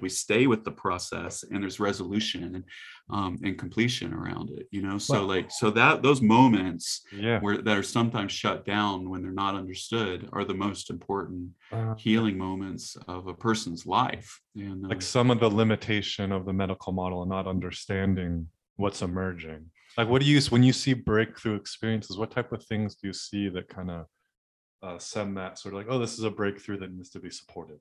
[0.00, 2.64] we stay with the process and there's resolution and
[3.10, 4.98] um, and completion around it you know?
[4.98, 7.40] So like so that those moments yeah.
[7.40, 11.94] where that are sometimes shut down when they're not understood are the most important uh,
[11.94, 16.52] healing moments of a person's life and uh, like some of the limitation of the
[16.52, 19.66] medical model and not understanding what's emerging.
[19.96, 23.12] Like what do you when you see breakthrough experiences what type of things do you
[23.12, 24.06] see that kind of
[24.82, 27.30] uh, send that sort of like oh this is a breakthrough that needs to be
[27.30, 27.80] supported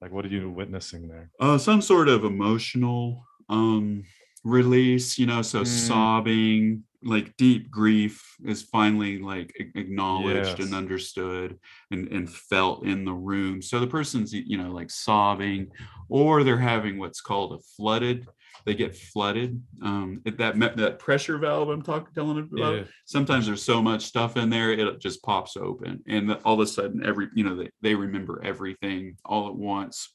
[0.00, 4.04] like what are you witnessing there uh some sort of emotional um
[4.44, 5.66] release you know so mm.
[5.66, 10.60] sobbing like deep grief is finally like acknowledged yes.
[10.60, 11.58] and understood
[11.90, 15.68] and, and felt in the room so the person's you know like sobbing
[16.08, 18.26] or they're having what's called a flooded
[18.66, 19.62] they get flooded.
[19.80, 22.74] Um, that that pressure valve I'm talking telling about.
[22.74, 22.84] Yeah.
[23.06, 26.66] Sometimes there's so much stuff in there, it just pops open, and all of a
[26.66, 30.12] sudden, every you know they, they remember everything all at once.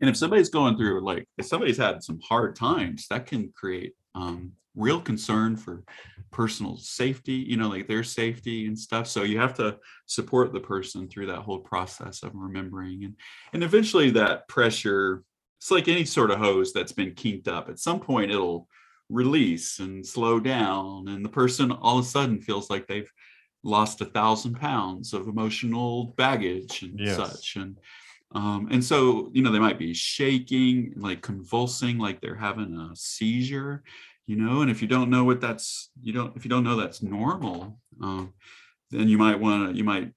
[0.00, 3.94] And if somebody's going through like if somebody's had some hard times, that can create
[4.14, 5.82] um, real concern for
[6.30, 9.08] personal safety, you know, like their safety and stuff.
[9.08, 9.76] So you have to
[10.06, 13.02] support the person through that whole process of remembering.
[13.04, 13.16] And
[13.52, 15.24] and eventually that pressure
[15.60, 17.68] it's like any sort of hose that's been kinked up.
[17.68, 18.66] At some point, it'll
[19.10, 23.12] release and slow down, and the person all of a sudden feels like they've
[23.62, 27.14] lost a thousand pounds of emotional baggage and yes.
[27.14, 27.56] such.
[27.56, 27.76] And
[28.34, 32.96] um, and so you know they might be shaking, like convulsing, like they're having a
[32.96, 33.82] seizure,
[34.26, 34.62] you know.
[34.62, 37.78] And if you don't know what that's you don't if you don't know that's normal,
[38.00, 38.32] um,
[38.90, 40.10] then you might want to you might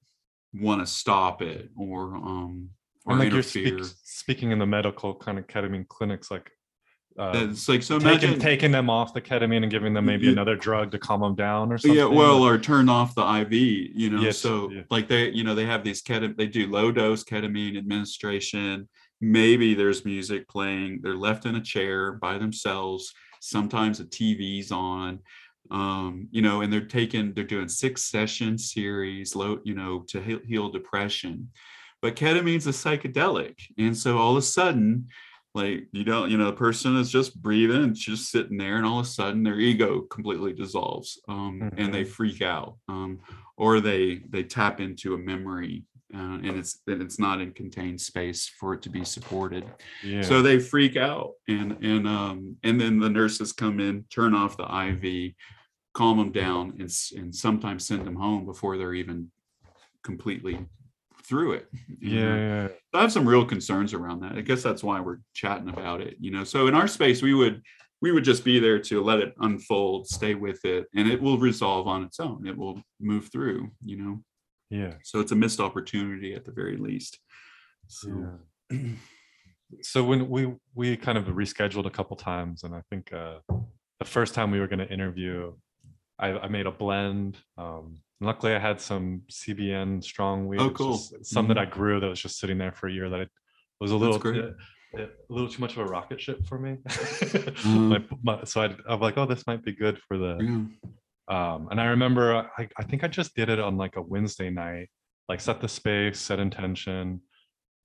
[0.54, 2.70] want to stop it or um,
[3.04, 3.68] or like interfere.
[3.68, 6.50] You're speak, speaking in the medical kind of ketamine clinics, like
[7.18, 10.30] uh, it's like so taking, imagine, taking them off the ketamine and giving them maybe
[10.30, 11.96] another drug to calm them down or something.
[11.96, 13.52] Yeah, well, or turn off the IV.
[13.52, 14.82] You know, yes, so yeah.
[14.90, 16.36] like they, you know, they have these ketamine.
[16.36, 18.88] They do low dose ketamine administration.
[19.20, 21.00] Maybe there's music playing.
[21.02, 23.12] They're left in a chair by themselves.
[23.40, 25.20] Sometimes a TV's on
[25.70, 30.40] um, you know, and they're taking, they're doing six session series, low, you know, to
[30.46, 31.48] heal depression
[32.04, 35.08] but ketamine's a psychedelic and so all of a sudden
[35.54, 39.00] like you don't you know the person is just breathing just sitting there and all
[39.00, 41.80] of a sudden their ego completely dissolves um, mm-hmm.
[41.80, 42.10] and they mm-hmm.
[42.10, 43.18] freak out um,
[43.56, 45.82] or they they tap into a memory
[46.14, 49.64] uh, and it's and it's not in contained space for it to be supported
[50.04, 50.20] yeah.
[50.20, 54.58] so they freak out and and um and then the nurses come in turn off
[54.58, 55.32] the iv
[55.94, 59.30] calm them down and, and sometimes send them home before they're even
[60.02, 60.58] completely
[61.26, 61.68] through it.
[62.00, 62.68] Yeah, yeah.
[62.92, 64.32] I have some real concerns around that.
[64.32, 66.16] I guess that's why we're chatting about it.
[66.20, 67.62] You know, so in our space, we would
[68.02, 71.38] we would just be there to let it unfold, stay with it, and it will
[71.38, 72.46] resolve on its own.
[72.46, 73.70] It will move through.
[73.84, 74.22] You know.
[74.70, 74.94] Yeah.
[75.02, 77.18] So it's a missed opportunity at the very least.
[77.88, 78.38] So.
[78.70, 78.90] Yeah.
[79.82, 83.38] so when we we kind of rescheduled a couple times, and I think uh,
[83.98, 85.52] the first time we were going to interview,
[86.18, 87.38] I, I made a blend.
[87.56, 90.60] Um, luckily I had some CBN strong weed.
[90.60, 90.96] Oh, cool.
[90.96, 91.48] Some mm-hmm.
[91.48, 93.26] that I grew that was just sitting there for a year that I
[93.80, 94.50] was a little uh,
[94.96, 96.76] a little too much of a rocket ship for me.
[96.86, 97.88] mm-hmm.
[97.88, 100.68] my, my, so I, I'm like, oh, this might be good for the.
[101.26, 104.50] Um, and I remember, I, I think I just did it on like a Wednesday
[104.50, 104.90] night,
[105.28, 106.92] like set the space, set intention.
[106.92, 107.20] And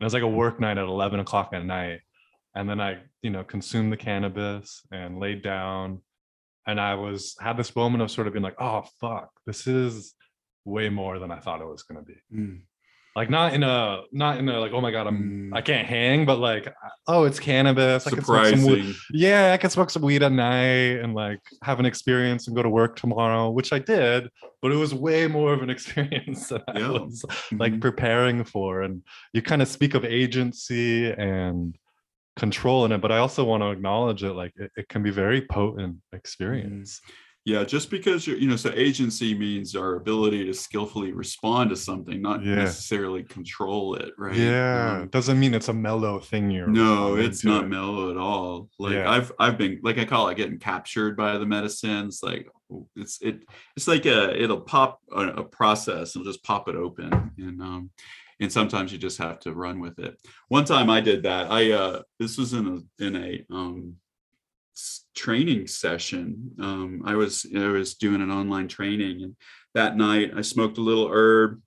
[0.02, 2.02] it was like a work night at 11 o'clock at night.
[2.56, 6.02] And then I, you know, consumed the cannabis and laid down.
[6.68, 10.14] And I was had this moment of sort of being like, oh fuck, this is
[10.66, 12.16] way more than I thought it was going to be.
[12.34, 12.62] Mm.
[13.16, 15.58] Like not in a not in a like oh my god I'm mm.
[15.58, 16.74] I can't hang but like
[17.08, 18.96] oh it's cannabis I can smoke some weed.
[19.12, 22.62] yeah I can smoke some weed at night and like have an experience and go
[22.62, 24.30] to work tomorrow which I did
[24.62, 26.88] but it was way more of an experience than yeah.
[26.88, 27.58] I was mm-hmm.
[27.58, 29.02] like preparing for and
[29.34, 31.76] you kind of speak of agency and
[32.38, 35.12] control in it but i also want to acknowledge it like it, it can be
[35.12, 37.14] very potent experience mm-hmm.
[37.46, 41.76] Yeah, just because you're, you know, so agency means our ability to skillfully respond to
[41.76, 42.56] something, not yeah.
[42.56, 44.36] necessarily control it, right?
[44.36, 46.52] Yeah, um, doesn't mean it's a mellow thing.
[46.52, 47.68] You're no, it's not it.
[47.68, 48.70] mellow at all.
[48.78, 49.10] Like yeah.
[49.10, 52.20] I've I've been like I call it getting captured by the medicines.
[52.22, 52.50] Like
[52.96, 53.40] it's it
[53.76, 57.90] it's like a it'll pop a, a process and just pop it open and um
[58.40, 60.16] and sometimes you just have to run with it.
[60.50, 61.52] One time I did that.
[61.52, 63.96] I uh this was in a in a um
[65.20, 66.52] training session.
[66.60, 69.36] Um, I was I was doing an online training, and
[69.76, 71.62] that night I smoked a little herb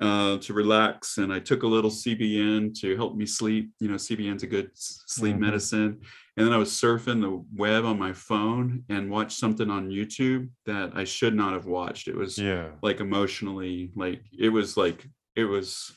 [0.00, 3.70] uh, to relax, and I took a little CBN to help me sleep.
[3.78, 5.44] You know, CBN's a good sleep mm-hmm.
[5.44, 6.00] medicine.
[6.36, 10.48] And then I was surfing the web on my phone and watched something on YouTube
[10.64, 12.08] that I should not have watched.
[12.08, 12.70] It was yeah.
[12.82, 15.92] like emotionally, like it was like it was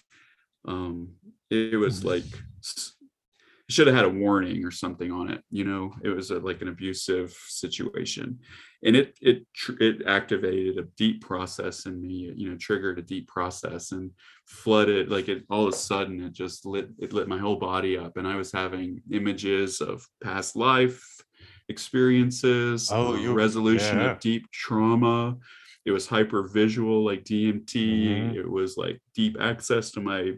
[0.65, 1.13] um
[1.49, 2.09] it was mm-hmm.
[2.09, 2.92] like
[3.69, 5.93] should have had a warning or something on it you know?
[6.03, 8.39] It was a, like an abusive situation.
[8.85, 9.45] And it it
[9.79, 14.11] it activated a deep process in me you know triggered a deep process and
[14.45, 17.97] flooded like it all of a sudden it just lit it lit my whole body
[17.97, 18.17] up.
[18.17, 21.01] And i was having images of past life
[21.69, 24.11] experiences oh you, resolution yeah.
[24.11, 25.37] of deep trauma.
[25.85, 28.37] It was hyper visual like dmt mm-hmm.
[28.37, 30.33] it was like deep access to my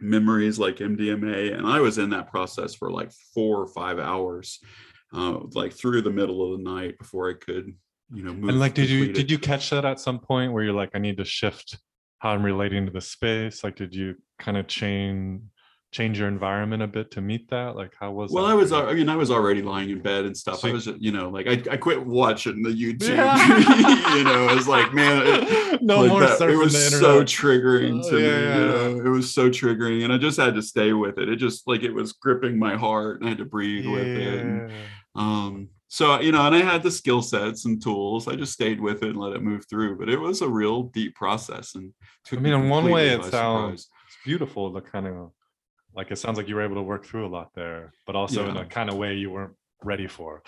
[0.00, 1.56] memories like MDMA.
[1.56, 4.60] And I was in that process for like four or five hours,
[5.12, 7.74] uh, like through the middle of the night before I could,
[8.12, 8.50] you know, move.
[8.50, 10.98] And like, did you, did you catch that at some point where you're like, I
[10.98, 11.78] need to shift
[12.18, 13.64] how I'm relating to the space?
[13.64, 15.42] Like, did you kind of change,
[15.94, 17.76] change your environment a bit to meet that?
[17.76, 18.32] Like, how was?
[18.32, 18.72] Well, I was.
[18.72, 20.58] I mean, I was already lying in bed and stuff.
[20.58, 23.16] So, I was, you know, like I, I quit watching the YouTube.
[23.16, 24.14] Yeah.
[24.16, 26.20] you know, it was like, man, it, no like more.
[26.20, 28.44] That, it was so triggering to oh, yeah, me.
[28.44, 28.56] Yeah.
[28.56, 31.28] You know, it was so triggering, and I just had to stay with it.
[31.28, 34.40] It just like it was gripping my heart, and I had to breathe with it.
[34.40, 34.72] And,
[35.14, 38.26] um, so you know, and I had the skill sets and tools.
[38.26, 39.96] I just stayed with it and let it move through.
[39.96, 41.92] But it was a real deep process, and
[42.32, 43.88] I mean, in one way, it sounds
[44.24, 44.72] beautiful.
[44.72, 45.30] The kind of
[45.94, 48.44] like it sounds like you were able to work through a lot there, but also
[48.44, 48.50] yeah.
[48.50, 50.42] in a kind of way you weren't ready for.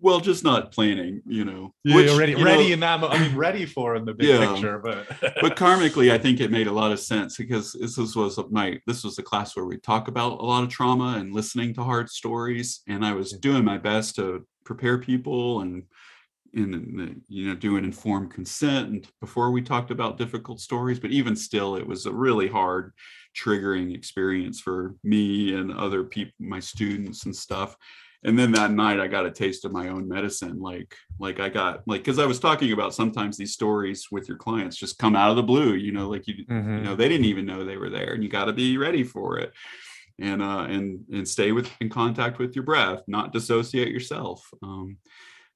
[0.00, 1.74] Well, just not planning, you know.
[1.82, 3.02] Yeah, which, ready, ready know, in that.
[3.02, 5.08] I mean, ready for in the big yeah, picture, but
[5.40, 9.02] but karmically, I think it made a lot of sense because this was my this
[9.02, 12.08] was a class where we talk about a lot of trauma and listening to hard
[12.10, 15.82] stories, and I was doing my best to prepare people and
[16.54, 21.10] in you know do an informed consent and before we talked about difficult stories but
[21.10, 22.92] even still it was a really hard
[23.36, 27.76] triggering experience for me and other people my students and stuff
[28.24, 31.48] and then that night i got a taste of my own medicine like like i
[31.48, 35.14] got like because i was talking about sometimes these stories with your clients just come
[35.14, 36.78] out of the blue you know like you mm-hmm.
[36.78, 39.04] you know they didn't even know they were there and you got to be ready
[39.04, 39.52] for it
[40.18, 44.96] and uh and and stay with in contact with your breath not dissociate yourself um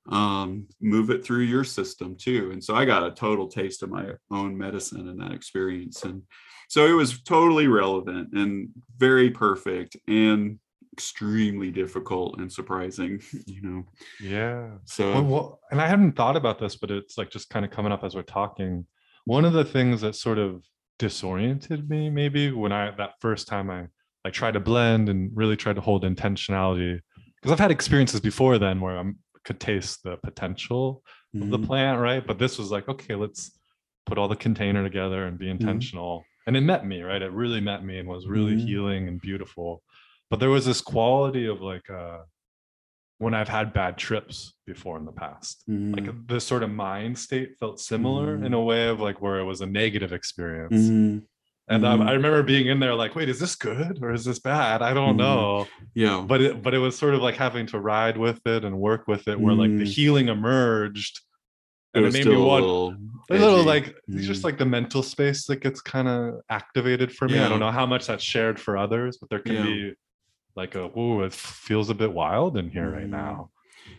[0.08, 2.50] um, move it through your system too.
[2.52, 6.02] And so I got a total taste of my own medicine in that experience.
[6.04, 6.22] And
[6.72, 10.58] so it was totally relevant and very perfect and
[10.94, 13.84] extremely difficult and surprising, you know.
[14.18, 14.68] Yeah.
[14.86, 17.70] So well, well, and I hadn't thought about this, but it's like just kind of
[17.70, 18.86] coming up as we're talking.
[19.26, 20.64] One of the things that sort of
[20.98, 23.88] disoriented me maybe when I that first time I
[24.24, 27.00] like tried to blend and really tried to hold intentionality
[27.36, 31.02] because I've had experiences before then where I'm could taste the potential
[31.36, 31.42] mm-hmm.
[31.42, 31.66] of the mm-hmm.
[31.66, 32.26] plant, right?
[32.26, 33.50] But this was like, okay, let's
[34.06, 35.60] put all the container together and be mm-hmm.
[35.60, 36.20] intentional.
[36.20, 36.31] Mm-hmm.
[36.46, 37.22] And it met me, right?
[37.22, 38.66] It really met me and was really mm-hmm.
[38.66, 39.82] healing and beautiful.
[40.30, 42.18] But there was this quality of like uh
[43.18, 45.62] when I've had bad trips before in the past.
[45.68, 46.26] Like mm-hmm.
[46.26, 49.60] this sort of mind state felt similar in a way of like where it was
[49.60, 51.22] a negative experience
[51.68, 54.38] and um, I remember being in there like, wait, is this good or is this
[54.38, 54.82] bad?
[54.82, 55.68] I don't mm know.
[55.94, 56.24] Yeah.
[56.26, 59.06] But it but it was sort of like having to ride with it and work
[59.06, 59.94] with it, where mm like the mm.
[59.94, 61.20] healing emerged.
[61.94, 62.96] And it, it made me want a little,
[63.30, 67.28] a little like mm just like the mental space that gets kind of activated for
[67.28, 67.34] me.
[67.34, 67.46] Yeah.
[67.46, 69.62] I don't know how much that's shared for others, but there can yeah.
[69.62, 69.92] be
[70.54, 73.50] like a oh, it feels a bit wild in here right now.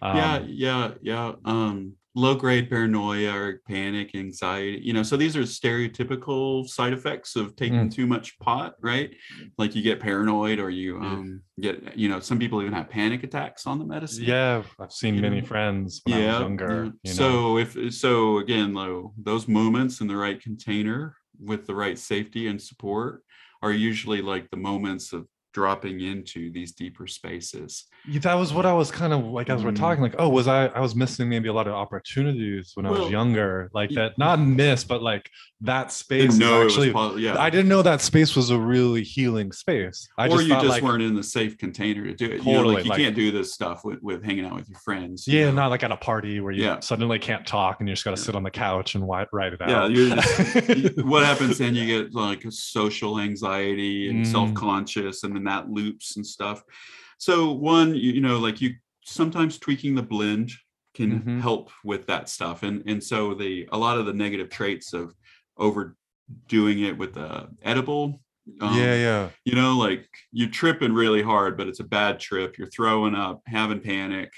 [0.01, 1.31] Um, yeah, yeah, yeah.
[1.45, 7.35] Um low grade paranoia or panic anxiety you know so these are stereotypical side effects
[7.35, 7.93] of taking mm.
[7.93, 9.15] too much pot right
[9.57, 13.23] like you get paranoid or you um get you know some people even have panic
[13.23, 15.47] attacks on the medicine yeah i've seen many know?
[15.47, 17.57] friends when yeah, I was younger so know?
[17.57, 22.61] if so again though those moments in the right container with the right safety and
[22.61, 23.23] support
[23.63, 27.85] are usually like the moments of dropping into these deeper spaces
[28.15, 29.65] that was what i was kind of like as mm.
[29.65, 32.85] we're talking like oh was i i was missing maybe a lot of opportunities when
[32.85, 35.29] well, i was younger like that not miss but like
[35.61, 36.91] that space no actually
[37.21, 40.49] yeah i didn't know that space was a really healing space I or just you
[40.55, 42.89] just like, weren't in the safe container to do it totally, you know like you
[42.89, 45.51] like, can't do this stuff with, with hanging out with your friends yeah know?
[45.51, 46.79] not like at a party where you yeah.
[46.81, 48.25] suddenly can't talk and you just got to yeah.
[48.25, 51.75] sit on the couch and write, write it out yeah you're just, what happens then
[51.75, 54.31] you get like social anxiety and mm.
[54.31, 56.63] self-conscious and then that loops and stuff.
[57.17, 60.51] So one you, you know like you sometimes tweaking the blend
[60.93, 61.39] can mm-hmm.
[61.39, 62.63] help with that stuff.
[62.63, 65.13] And and so the a lot of the negative traits of
[65.57, 68.19] overdoing it with the edible
[68.59, 69.29] um, yeah yeah.
[69.45, 72.57] you know like you're tripping really hard but it's a bad trip.
[72.57, 74.31] You're throwing up having panic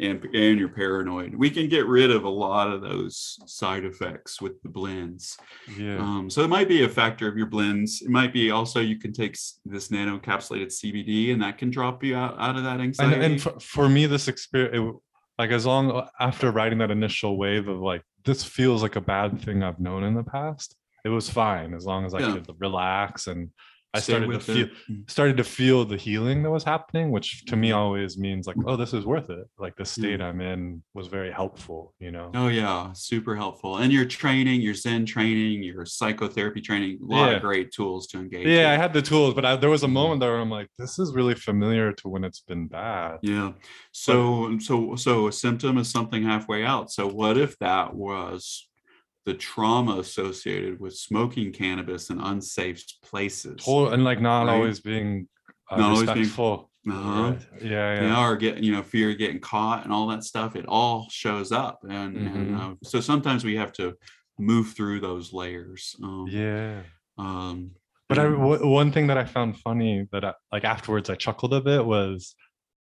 [0.00, 1.34] and and you're paranoid.
[1.34, 5.36] We can get rid of a lot of those side effects with the blends.
[5.76, 5.98] Yeah.
[5.98, 8.02] Um, so it might be a factor of your blends.
[8.02, 12.02] It might be also you can take this nano encapsulated CBD and that can drop
[12.02, 13.14] you out, out of that anxiety.
[13.14, 14.96] And, and for, for, me, this experience,
[15.38, 19.40] like as long after writing that initial wave of like this feels like a bad
[19.42, 22.32] thing I've known in the past, it was fine as long as I yeah.
[22.32, 23.50] could relax and
[23.92, 25.10] I started to feel mm.
[25.10, 27.78] started to feel the healing that was happening, which to me mm-hmm.
[27.78, 29.48] always means like, oh, this is worth it.
[29.58, 32.30] Like the state I'm in was very helpful, you know.
[32.34, 33.78] Oh yeah, super helpful.
[33.78, 37.36] And your training, your Zen training, your psychotherapy training, a lot yeah.
[37.36, 38.46] of great tools to engage.
[38.46, 38.78] Yeah, with.
[38.78, 39.94] I had the tools, but I, there was a mm-hmm.
[39.94, 43.18] moment there where I'm like, this is really familiar to when it's been bad.
[43.22, 43.52] Yeah.
[43.90, 46.92] So but, so so a symptom is something halfway out.
[46.92, 48.69] So what if that was
[49.26, 53.62] the trauma associated with smoking cannabis in unsafe places.
[53.88, 54.54] and like not right?
[54.54, 55.28] always being
[55.70, 56.44] uh, not respectful.
[56.44, 57.34] Always being, uh-huh.
[57.60, 60.56] yeah, yeah, yeah, or get you know fear of getting caught and all that stuff.
[60.56, 62.36] It all shows up, and, mm-hmm.
[62.36, 63.94] and uh, so sometimes we have to
[64.38, 65.94] move through those layers.
[66.02, 66.80] Um, yeah.
[67.18, 67.72] Um,
[68.08, 71.54] but I, w- one thing that I found funny that I, like afterwards I chuckled
[71.54, 72.34] a bit was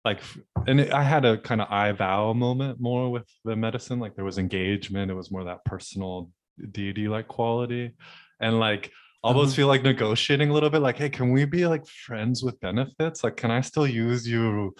[0.05, 0.19] like
[0.67, 4.25] and it, i had a kind of I-Thou moment more with the medicine like there
[4.25, 6.29] was engagement it was more that personal
[6.71, 7.91] deity like quality
[8.39, 8.91] and like
[9.23, 9.55] almost uh-huh.
[9.55, 13.23] feel like negotiating a little bit like hey can we be like friends with benefits
[13.23, 14.75] like can i still use you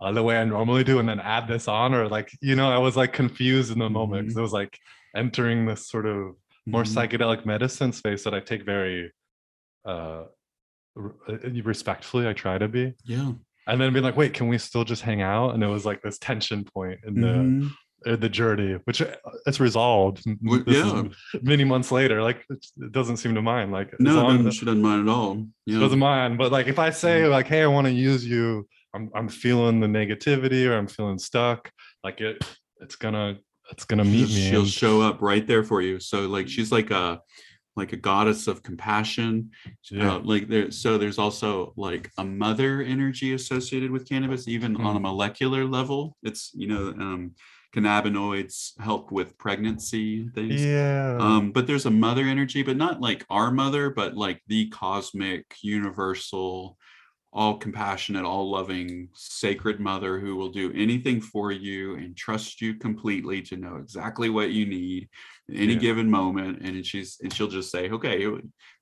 [0.00, 2.70] uh, the way i normally do and then add this on or like you know
[2.70, 4.40] i was like confused in the moment because mm-hmm.
[4.40, 4.78] it was like
[5.14, 6.34] entering this sort of
[6.66, 6.98] more mm-hmm.
[6.98, 9.12] psychedelic medicine space that i take very
[9.86, 10.24] uh,
[11.28, 13.32] uh respectfully i try to be yeah
[13.66, 15.54] and then being like, wait, can we still just hang out?
[15.54, 18.08] And it was like this tension point in the mm-hmm.
[18.08, 19.14] in the journey, which uh,
[19.46, 20.22] it's resolved.
[20.66, 21.02] yeah,
[21.42, 23.72] many months later, like it doesn't seem to mind.
[23.72, 25.46] Like no, doesn't, she doesn't mind at all.
[25.66, 25.80] Yeah.
[25.80, 26.38] Doesn't mind.
[26.38, 27.30] But like if I say mm-hmm.
[27.30, 31.18] like, hey, I want to use you, I'm I'm feeling the negativity or I'm feeling
[31.18, 31.70] stuck.
[32.02, 32.44] Like it,
[32.80, 33.38] it's gonna
[33.70, 34.50] it's gonna meet me.
[34.50, 35.98] She'll show up right there for you.
[36.00, 37.20] So like she's like a
[37.76, 39.50] like a goddess of compassion
[39.90, 40.14] yeah.
[40.14, 44.84] Uh, like there so there's also like a mother energy associated with cannabis even mm.
[44.84, 45.04] on a hmm.
[45.04, 47.32] molecular level it's you know um
[47.74, 53.26] cannabinoids help with pregnancy things yeah um but there's a mother energy but not like
[53.30, 56.78] our mother but like the cosmic universal
[57.34, 62.74] all compassionate, all loving, sacred mother who will do anything for you and trust you
[62.74, 65.08] completely to know exactly what you need
[65.48, 65.80] in any yeah.
[65.80, 66.60] given moment.
[66.62, 68.24] And she's and she'll just say, okay,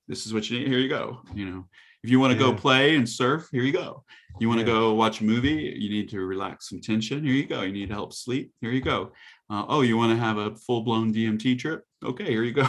[0.07, 0.67] this is what you need.
[0.67, 1.21] Here you go.
[1.33, 1.65] You know,
[2.03, 2.51] if you want to yeah.
[2.51, 4.03] go play and surf, here you go.
[4.39, 4.73] You want to yeah.
[4.73, 7.23] go watch a movie, you need to relax some tension.
[7.23, 7.63] Here you go.
[7.63, 8.51] You need to help sleep.
[8.61, 9.13] Here you go.
[9.49, 11.83] Uh, oh, you want to have a full blown DMT trip?
[12.05, 12.67] Okay, here you go.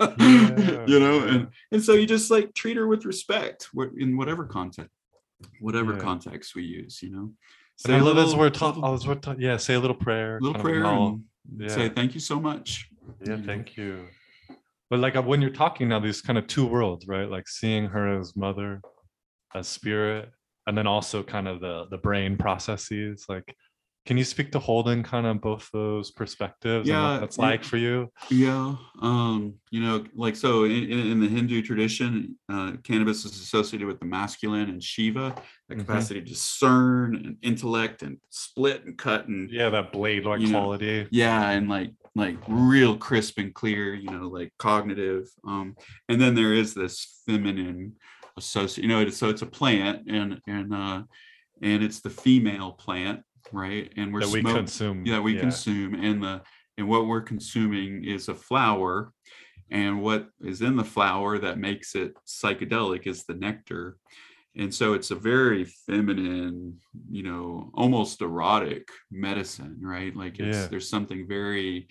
[0.18, 4.90] you know, and and so you just like treat her with respect in whatever context
[5.60, 6.00] whatever yeah.
[6.00, 7.32] context we use, you know.
[7.76, 8.84] Say I love little, as we're talking.
[8.84, 10.38] As we're ta- yeah, say a little prayer.
[10.38, 10.84] A little prayer.
[11.58, 11.68] yeah.
[11.68, 12.88] Say thank you so much.
[13.26, 14.06] Yeah, thank you.
[14.90, 17.28] But like uh, when you're talking now, these kind of two worlds, right?
[17.28, 18.80] Like seeing her as mother,
[19.54, 20.30] as spirit,
[20.66, 23.56] and then also kind of the the brain processes, like
[24.06, 27.64] can you speak to holding kind of both those perspectives yeah, and what that's like
[27.64, 28.12] for you?
[28.28, 28.74] Yeah.
[29.00, 34.00] Um, you know, like so in, in the Hindu tradition, uh, cannabis is associated with
[34.00, 35.34] the masculine and Shiva,
[35.68, 35.86] the mm-hmm.
[35.86, 41.02] capacity to discern and intellect and split and cut and yeah, that blade like quality.
[41.02, 45.28] Know, yeah, and like like real crisp and clear, you know, like cognitive.
[45.46, 45.76] Um,
[46.10, 47.94] and then there is this feminine
[48.36, 51.02] associate, you know, so it's a plant and and uh
[51.62, 53.22] and it's the female plant
[53.52, 53.92] right?
[53.96, 55.06] And we're that we smoke, consume.
[55.06, 55.40] Yeah, we yeah.
[55.40, 56.42] consume, and the
[56.76, 59.12] and what we're consuming is a flower,
[59.70, 63.96] and what is in the flower that makes it psychedelic is the nectar,
[64.56, 66.78] and so it's a very feminine,
[67.10, 70.14] you know, almost erotic medicine, right?
[70.14, 70.66] Like it's yeah.
[70.66, 71.88] there's something very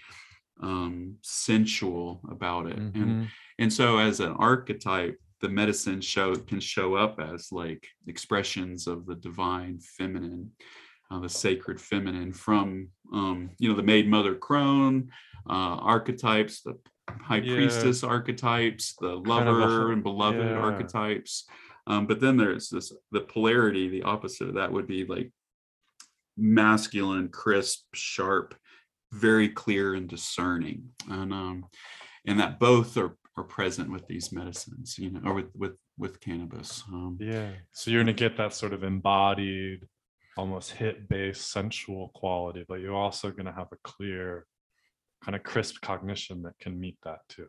[0.61, 3.01] um sensual about it, mm-hmm.
[3.01, 3.27] and
[3.59, 9.05] and so as an archetype the medicine show can show up as like expressions of
[9.05, 10.49] the divine feminine
[11.13, 15.09] uh, the sacred feminine from um, you know the maid mother crone
[15.49, 16.77] uh, archetypes the
[17.09, 17.55] high Yeah.
[17.55, 20.57] priestess archetypes the Kind lover of a- and beloved yeah.
[20.57, 21.45] archetypes
[21.85, 25.31] um, but then there's this the polarity the opposite of that would be like
[26.37, 28.55] masculine crisp sharp
[29.11, 31.65] very clear and discerning and um
[32.25, 36.19] and that both are are present with these medicines you know or with with with
[36.19, 37.51] cannabis um Yeah.
[37.71, 39.87] So you're gonna get that sort of embodied,
[40.37, 44.45] almost hit based sensual quality, but you're also gonna have a clear,
[45.23, 47.47] kind of crisp cognition that can meet that too.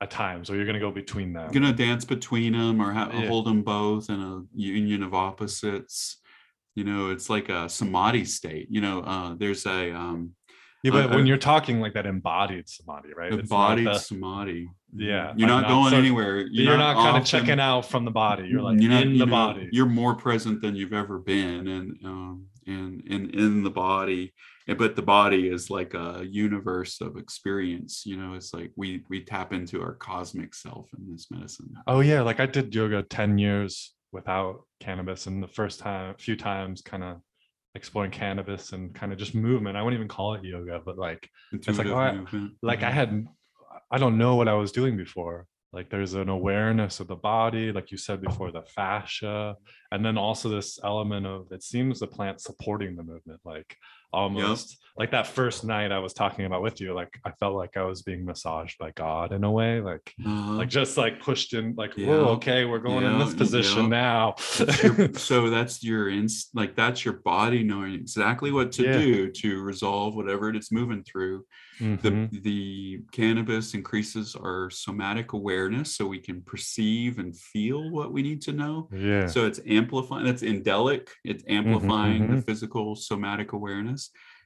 [0.00, 1.44] At times, or you're gonna go between them.
[1.52, 3.26] You're gonna dance between them or ha- Yeah.
[3.26, 6.20] hold them both in a union of opposites
[6.74, 10.32] you know it's like a samadhi state you know uh there's a um
[10.84, 13.32] yeah, but I- when you're talking like that embodied samadhi, right?
[13.32, 17.50] Embodied the- samadhi Yeah, you're not not going so- anywhere you're, not, kind of checking
[17.50, 18.48] and- out from the body.
[18.48, 19.68] You're like you're not- in you the know, body.
[19.70, 24.32] You're more present than you've ever been, and um, and and in the body.
[24.76, 28.04] But the body is like a universe of experience.
[28.04, 31.72] You know, it's like we we tap into our cosmic self in this medicine.
[31.86, 36.18] Oh yeah, like I did yoga 10 years without cannabis and the first time a
[36.18, 37.18] few times kind of
[37.74, 39.76] exploring cannabis and kind of just movement.
[39.76, 42.52] I wouldn't even call it yoga, but like it's like, Intuitive oh, I- movement.
[42.62, 42.94] like I Mhm.
[42.94, 43.26] had
[43.90, 45.46] I don't know what I was doing before.
[45.72, 49.54] Like there's an awareness of the body, like you said before, the fascia,
[49.92, 53.76] and then also this element of it seems the plant supporting the movement, like
[54.12, 57.76] almost like that first night I was talking about with you, like I felt like
[57.76, 60.54] I was being massaged by God in a way, like Uh-huh.
[60.54, 62.08] like just like pushed in, like Yeah.
[62.08, 63.88] whoa, okay, we're going in this position yeah.
[63.88, 64.34] now.
[64.58, 68.98] That's your- so that's your ins like that's your body knowing exactly what to Yeah.
[68.98, 71.44] do to resolve whatever it's moving through
[71.80, 72.42] the Mhm.
[72.42, 78.40] the cannabis increases our somatic awareness so we can perceive and feel what we need
[78.48, 82.44] to know yeah, so it's amplifying that's endelic it's amplifying the mhm.
[82.44, 83.97] physical somatic awareness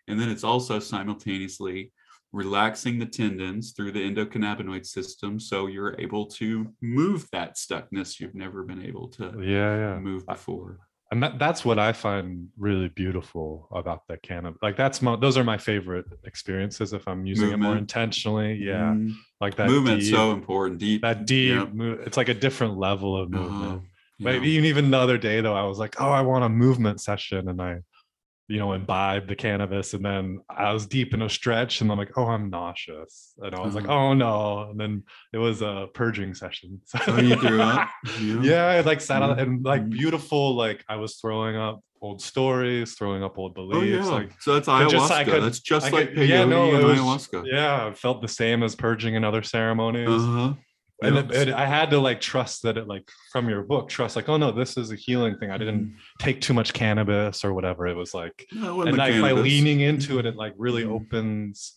[0.08, 1.92] and then it's also simultaneously
[2.32, 8.34] relaxing the tendons through the endocannabinoid system so you're able to move that stuckness you've
[8.34, 9.24] never been able to
[9.56, 9.98] yeah, yeah.
[9.98, 10.78] move before
[11.10, 15.36] and that, that's what i find really beautiful about the cannabis like that's my those
[15.36, 19.12] are my favorite experiences if i'm using it more intentionally yeah Mhm.
[19.44, 21.74] like that movement's deep, so important deep that deep Yep.
[21.74, 23.86] mo- it's like a different level of movement Uh-huh.
[24.26, 24.52] but Yeah.
[24.52, 27.42] even even the other day though i was like oh i want a movement session
[27.50, 27.72] and i
[28.52, 31.96] you know imbibe the cannabis and then i was deep in a stretch and i'm
[32.02, 34.08] like oh i'm nauseous and i was like Uh-huh.
[34.10, 34.36] oh no
[34.70, 34.92] and then
[35.32, 37.88] it was a purging session so Oh, you threw up?
[38.20, 38.40] Yeah.
[38.50, 39.42] yeah i like sat on Mhm.
[39.42, 41.76] and like beautiful like i was throwing up
[42.06, 43.76] old stories throwing up old beliefs.
[43.76, 44.12] Oh beliefs yeah.
[44.20, 44.90] like so that's ayahuasca.
[44.90, 47.40] just I could- that's just I like could- yeah, no, was- ayahuasca.
[47.46, 50.52] yeah i felt the same as purging in other ceremonies Uh-huh.
[51.02, 54.16] And it, it- i had to like trust that it like from your book trust
[54.16, 55.50] like oh no this is a healing thing.
[55.50, 55.96] I didn't mm-hmm.
[56.18, 57.86] take too much cannabis or whatever.
[57.86, 61.74] It was like No, it and like by leaning into it it like really opens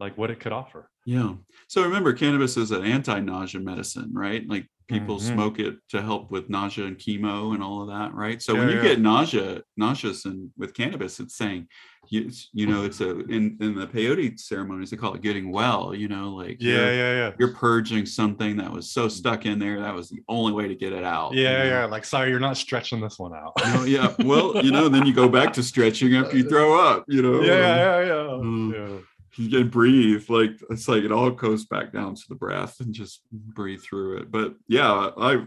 [0.00, 0.90] like what it could offer.
[1.04, 1.34] Yeah.
[1.68, 4.46] So remember, cannabis is an anti-nausea medicine, right?
[4.48, 5.32] Like people Mhm.
[5.34, 8.40] smoke it to help with nausea and chemo and all of that, right?
[8.40, 8.82] So when you yeah.
[8.82, 11.68] get nausea, nauseous and with cannabis, it's saying,
[12.10, 15.94] you, you know, it's a in in the peyote ceremonies they call it getting well.
[15.94, 19.58] You know, like yeah you're, yeah yeah you're purging something that was so stuck in
[19.58, 21.34] there that was the only way to get it out.
[21.34, 21.64] you yeah know?
[21.64, 23.52] yeah like sorry you're not stretching this one out
[23.86, 24.14] yeah.
[24.24, 27.42] Well, you know, then you go back to stretching after you throw up, you know.
[27.42, 28.72] yeah and yeah yeah Mm.
[28.72, 28.98] yeah
[29.38, 30.28] You can breathe.
[30.28, 34.18] Like it's like it all goes back down to the breath and just breathe through
[34.18, 34.30] it.
[34.30, 35.44] But yeah, I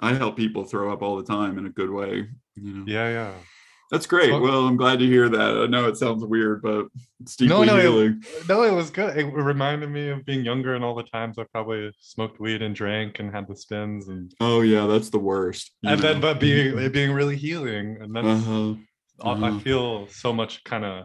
[0.00, 2.28] I help people throw up all the time in a good way.
[2.56, 2.84] You know.
[2.86, 3.32] yeah yeah
[3.90, 4.28] That's great.
[4.30, 5.56] So- well, I'm glad to hear that.
[5.56, 6.86] I know it sounds weird, but
[7.20, 8.22] it's deeply No, no, it- healing.
[8.48, 11.44] no it was good it reminded me of being younger and all the times i
[11.44, 15.72] probably smoked weed and drank and had the spins and oh yeah, that's the worst.
[15.84, 18.74] and then but being it being really healing and then uh-huh.
[19.22, 19.58] I I uh-huh.
[19.60, 21.04] feel so much kind of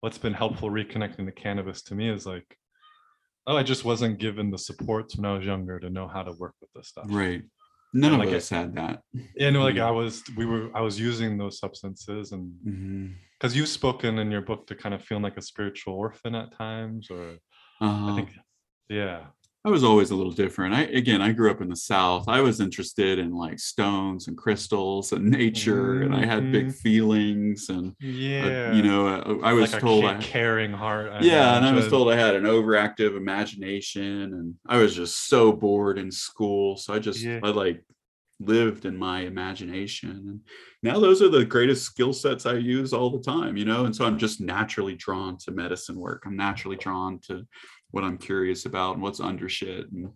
[0.00, 2.56] what's been helpful reconnecting to cannabis to me is like,
[3.46, 6.32] oh, I just wasn't given the supports when I was younger to know how to
[6.32, 7.06] work with this stuff.
[7.10, 7.42] right.
[7.92, 9.02] None And of like us had that.
[9.38, 9.82] And like Mhm.
[9.82, 12.54] I was, we were, I was using those substances, and
[13.38, 16.52] because you've spoken in your book to kind of feeling like a spiritual orphan at
[16.52, 17.38] times, or
[17.80, 18.14] I Uh-huh.
[18.14, 18.30] think,
[18.88, 19.26] yeah,
[19.62, 20.74] I was always a little different.
[20.74, 22.28] I again, I grew up in the South.
[22.28, 26.74] I was interested in like stones and crystals and nature, and I had big Mhm.
[26.76, 27.68] feelings.
[27.68, 31.12] And uh, yeah, you know, uh, I was like told, a I, ca- caring heart.
[31.12, 35.28] I yeah, and I was told I had an overactive imagination, and I was just
[35.28, 36.76] so bored in school.
[36.78, 37.40] So I just, Yeah.
[37.42, 37.84] I like
[38.42, 40.40] lived in my imagination, and
[40.82, 43.58] now those are the greatest skill sets I use all the time.
[43.58, 46.22] You know, and so I'm just naturally drawn to medicine work.
[46.24, 47.46] I'm naturally drawn to
[47.90, 49.90] what I'm curious about and what's under shit.
[49.92, 50.12] And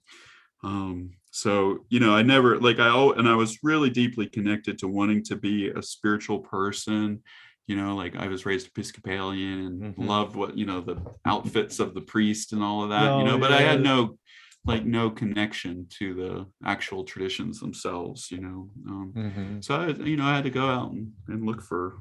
[0.63, 4.79] um, so you know i never like i oh and i was really deeply connected
[4.79, 7.21] to wanting to be a spiritual person
[7.67, 10.07] you know like i was raised episcopalian and Mhm.
[10.07, 10.97] loved what you know the
[11.27, 14.17] outfits of the priest and all of that Oh, you know but i had no
[14.65, 19.63] like no connection to the actual traditions themselves you know um, Mhm.
[19.65, 21.99] so I, you know i had to go out and, and look for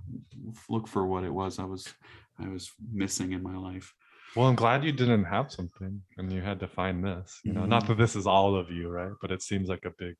[0.69, 1.91] look for what it was i was
[2.39, 3.93] i was missing in my life
[4.35, 7.39] Well, I'm glad you didn't have something and you had to find this.
[7.43, 7.87] You know, not Mhm.
[7.87, 9.13] that this is all of you, right?
[9.21, 10.15] But it seems like a big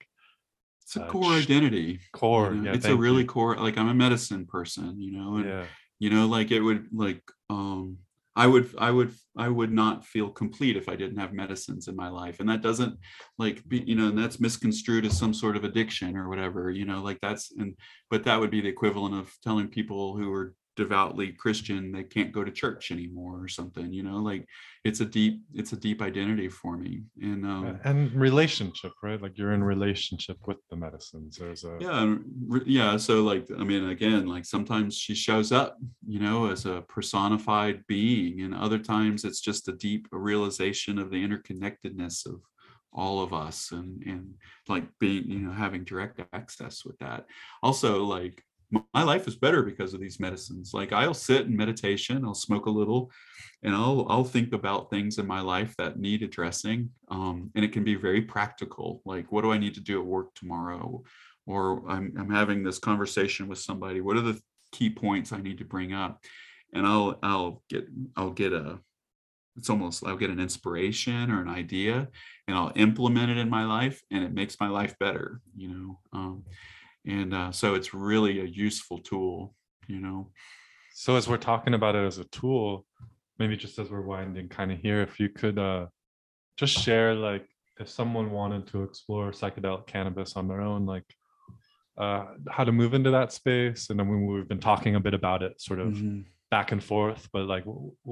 [0.81, 2.53] it's a Uh, core identity you core.
[2.53, 2.64] know?
[2.65, 3.27] yeah, it's a really you.
[3.27, 5.65] core like i'm a medicine person you know and yeah.
[5.99, 7.98] you know like it would like um
[8.35, 11.95] i would i would i would not feel complete if i didn't have medicines in
[11.95, 12.99] my life and that doesn't
[13.38, 16.84] like be you know and that's misconstrued as some sort of addiction or whatever you
[16.84, 17.73] know like that's and
[18.10, 22.32] but that would be the equivalent of telling people who are devoutly christian they can't
[22.32, 24.48] go to church anymore or something you know like
[24.84, 29.22] it's a deep it's a deep identity for me and um and relationship, right?
[29.22, 31.38] Like you're in relationship with the medicines.
[31.38, 32.16] There's a yeah
[32.66, 36.84] yeah so like i mean again like sometimes she shows up you know as a
[36.88, 42.41] personified being and other times it's just a deep realization of the interconnectedness of
[42.91, 44.34] all of us and and
[44.68, 47.26] like being you know having direct access with that
[47.64, 50.73] also like my life is better because of these medicines.
[50.73, 53.11] Like i'll sit in meditation i'll smoke a little
[53.64, 57.72] and i'll i'll think about things in my life that need addressing um, and it
[57.72, 59.02] can be very practical.
[59.06, 61.03] Like what do i need to do at work tomorrow?
[61.45, 63.99] Or I'm, I'm having this conversation with somebody.
[63.99, 64.40] What are the
[64.72, 66.23] key points i need to bring up?
[66.73, 68.80] And i'll i'll get i'll get a
[69.56, 72.07] it's almost i'll get an inspiration or an idea
[72.48, 75.99] and i'll implement it in my life and it makes my life better you know?
[76.11, 76.44] Um,
[77.06, 79.54] and uh, so it's really a useful tool
[79.88, 80.32] you know
[80.96, 82.86] So as we're talking about it as a tool,
[83.40, 85.88] maybe just as we're winding kind of here, if you could uh
[86.62, 87.46] just share like
[87.82, 91.08] if someone wanted to explore psychedelic cannabis on their own, like
[91.98, 92.26] uh
[92.56, 93.90] how to move into that space.
[93.90, 96.26] And then we've been talking a bit about it sort of Mhm.
[96.52, 97.64] back and forth, but like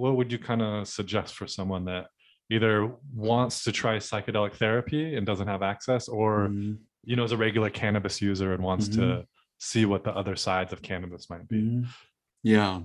[0.02, 2.06] what would you kind of suggest for someone that
[2.50, 2.74] either
[3.14, 6.80] wants to try psychedelic therapy and doesn't have access or Mhm.
[7.04, 9.26] You know is a regular cannabis user and wants to
[9.58, 11.58] see what the other sides of cannabis might be.
[11.62, 11.88] Mhm.
[12.44, 12.82] Yeah.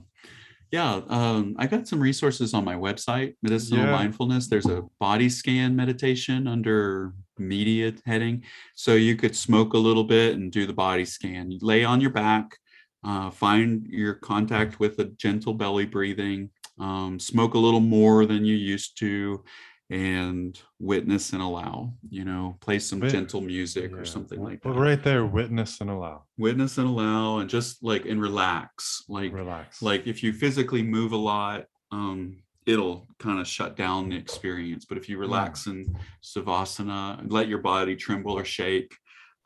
[0.72, 1.00] Yeah.
[1.08, 3.92] Um, I got some resources on my website, Medicinal Yeah.
[3.92, 4.48] Mindfulness.
[4.48, 8.42] There's a body scan meditation under media heading.
[8.74, 11.50] So you could smoke a little bit and do the body scan.
[11.50, 12.58] You lay on your back,
[13.04, 18.44] uh, find your contact with a gentle belly breathing, um, smoke a little more than
[18.44, 19.44] you used to,
[19.90, 23.98] and witness and allow, you know, play some Wit- gentle music Yeah.
[23.98, 24.80] or something like Well, that.
[24.80, 26.24] Right there, witness and allow.
[26.36, 29.04] Witness and allow, and just like and relax.
[29.08, 29.82] Like Relax.
[29.82, 32.36] like if you physically move a lot um
[32.66, 35.86] it'll kind of shut down the experience but if you relax in
[36.20, 38.92] savasana and let your body tremble or shake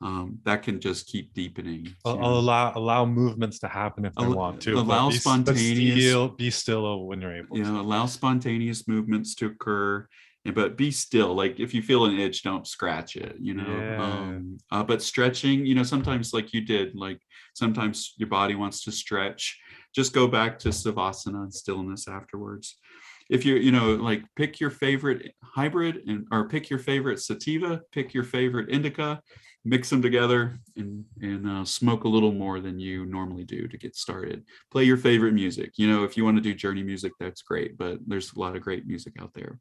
[0.00, 4.24] um that can just keep deepening I'll, I'll allow allow movements to happen if they
[4.24, 4.72] Al- want to.
[4.78, 7.70] allow be spontaneous- still- Be still when you're able you to.
[7.78, 10.08] allow spontaneous movements to occur
[10.46, 14.02] but be still like if you feel an itch don't scratch it you know Yeah.
[14.02, 17.20] um uh, but stretching you know sometimes like you did like
[17.54, 19.60] sometimes your body wants to stretch
[19.94, 22.78] just go back to savasana and stillness afterwards
[23.28, 27.80] if you you know like pick your favorite hybrid and or pick your favorite sativa
[27.92, 29.20] pick your favorite indica
[29.64, 33.76] mix them together and and uh, smoke a little more than you normally do to
[33.76, 34.42] get started.
[34.70, 35.72] Play your favorite music.
[35.76, 38.56] You know if you want to do journey music that's great but there's a lot
[38.56, 39.58] of great music out there.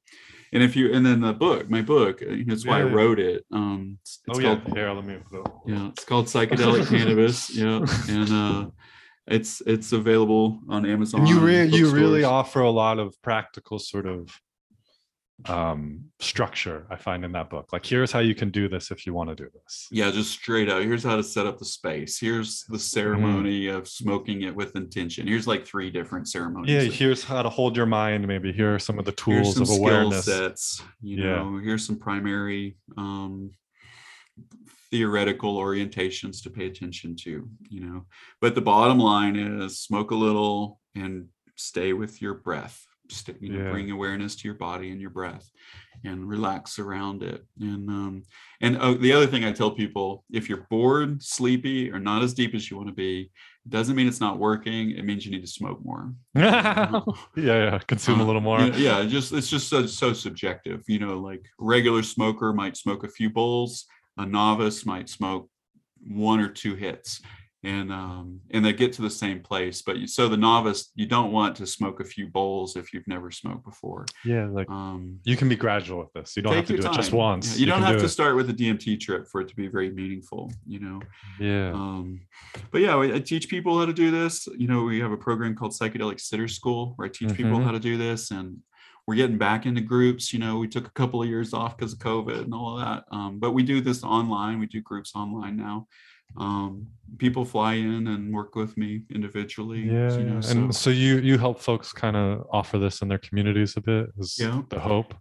[0.53, 3.45] And if you and then the book my book uh, that's why i wrote it.
[3.51, 5.17] Um it's, it's oh called yeah, here let me
[5.67, 7.55] yeah it's called psychedelic cannabis.
[7.55, 8.69] Yeah and uh
[9.27, 13.77] it's it's available on amazon And you re- you really offer a lot of practical
[13.79, 14.29] sort of
[15.45, 17.71] um structure i find in that book.
[17.71, 19.87] Like here's how you can do this if you want to do this.
[19.89, 22.19] Yeah just straight out here's how to set up the space.
[22.19, 25.27] Here's the ceremony of smoking it with intention.
[25.27, 28.51] Here's like three different ceremonies yeah here's how to hold your mind maybe.
[28.51, 30.25] Here are some of the tools of awareness.
[30.25, 31.35] sets you Yeah.
[31.35, 33.51] know here's some primary um
[34.91, 38.05] theoretical orientations to pay attention to you know.
[38.41, 43.49] But the bottom line is smoke a little and stay with your breath Stay, you
[43.51, 43.71] know, Yeah.
[43.71, 45.49] bring awareness to your body and your breath
[46.05, 48.23] and relax around it and um
[48.61, 52.33] and oh, the other thing i tell people if you're bored sleepy or not as
[52.33, 53.29] deep as you want to be
[53.65, 57.01] it doesn't mean it's not working it means you need to smoke more yeah
[57.35, 60.83] yeah consume a uh, little more yeah, yeah, just it's just so, so subjective.
[60.87, 63.85] You know, like regular smoker might smoke a few bowls,
[64.17, 65.49] a novice might smoke
[66.07, 67.21] one or two hits.
[67.63, 69.81] And um, and they get to the same place.
[69.81, 73.07] But you, so the novice, you don't want to smoke a few bowls if you've
[73.07, 74.05] never smoked before.
[74.23, 76.37] Yeah, like um, you can be gradual with this.
[76.37, 76.93] You don't have to do time.
[76.93, 77.47] it just once.
[77.47, 78.09] Yeah, you, you, don't have do to it.
[78.09, 80.51] start with a DMT trip for it to be very meaningful.
[80.65, 81.01] You know.
[81.39, 81.71] Yeah.
[81.71, 82.21] Um,
[82.71, 84.47] but yeah, I teach people how to do this.
[84.57, 87.43] You know, we have a program called Psychedelic Sitter School where I teach mm-hmm.
[87.43, 88.57] people how to do this, and
[89.05, 90.31] we're getting back into groups.
[90.31, 92.85] You know, we took a couple of years off because of COVID and all of
[92.85, 93.03] that.
[93.11, 94.59] Um, but we do this online.
[94.59, 95.87] We do groups online now
[96.37, 96.87] um,
[97.17, 99.81] people fly in and work with me individually.
[99.81, 103.17] Yeah, you know, and so you you help folks kind of offer this in their
[103.17, 104.07] communities a bit.
[104.17, 104.61] Is yeah.
[104.69, 105.13] the hope?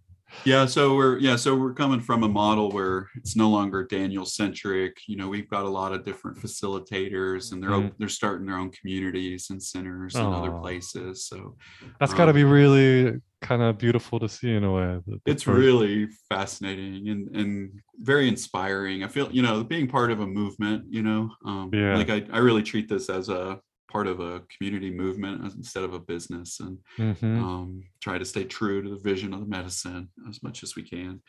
[0.45, 4.25] Yeah, so we're yeah, so we're coming from a model where it's no longer Daniel
[4.25, 4.97] centric.
[5.07, 7.91] You know, we've got a lot of different facilitators, and they're mm.
[7.97, 11.25] they're starting their own communities and centers and other places.
[11.25, 11.55] So
[11.99, 14.99] that's um, got to be really kind of beautiful to see in a way.
[15.07, 15.57] The, the it's first.
[15.57, 19.03] really fascinating and and very inspiring.
[19.03, 20.85] I feel you know being part of a movement.
[20.89, 21.95] You know, um, yeah.
[21.95, 23.59] like I I really treat this as a
[23.89, 27.43] part of a community movement instead of a business and mm-hmm.
[27.43, 30.83] um, try to stay true to the vision of the medicine as much as we
[30.83, 31.19] can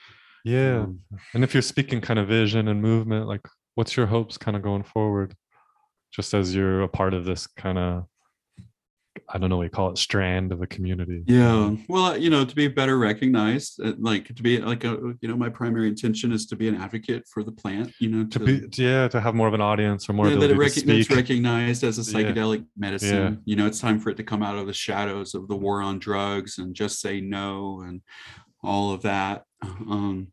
[0.45, 1.01] yeah um,
[1.35, 3.41] and if you're speaking kind of vision and movement like
[3.75, 5.35] what's your hopes kind of going forward
[6.13, 8.05] just as you're a part of this kind of
[9.33, 11.23] I don't know what you call it, strand of a community.
[11.27, 11.77] Yeah.
[11.89, 15.37] Well, you know, to be better recognized, uh, like to be like a, you know,
[15.37, 18.45] my primary intention is to be an advocate for the plant, you know, to, to
[18.45, 21.11] be, yeah, to have more of an audience or more yeah, that it rec- it's
[21.11, 22.65] recognized as a psychedelic yeah.
[22.77, 23.33] medicine.
[23.33, 23.37] Yeah.
[23.45, 25.81] You know, it's time for it to come out of the shadows of the war
[25.81, 28.03] on drugs and just say no and
[28.63, 29.45] all of that.
[29.63, 30.29] Um,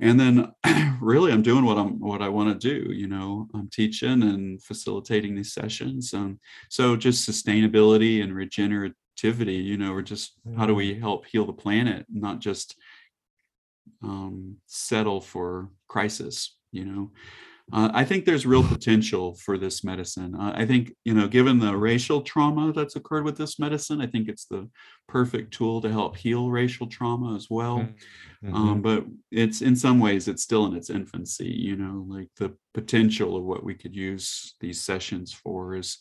[0.00, 0.52] and then
[1.00, 4.62] really i'm doing what i'm what i want to do you know i'm teaching and
[4.62, 6.38] facilitating these sessions um,
[6.68, 11.00] so just sustainability and regenerativity you know or just how do we mm.
[11.00, 12.76] help heal the planet not just
[14.02, 17.10] um, settle for crisis you know
[17.72, 20.34] uh, I think there's real potential for this medicine.
[20.34, 24.06] Uh, I think, you know, given the racial trauma that's occurred with this medicine, I
[24.06, 24.68] think it's the
[25.08, 27.78] perfect tool to help heal racial trauma as well.
[27.78, 28.54] Mm-hmm.
[28.54, 28.80] Um, mm-hmm.
[28.82, 33.36] but it's in some ways, it's still in its infancy, you know, like the potential
[33.36, 35.98] of what we could use these sessions for is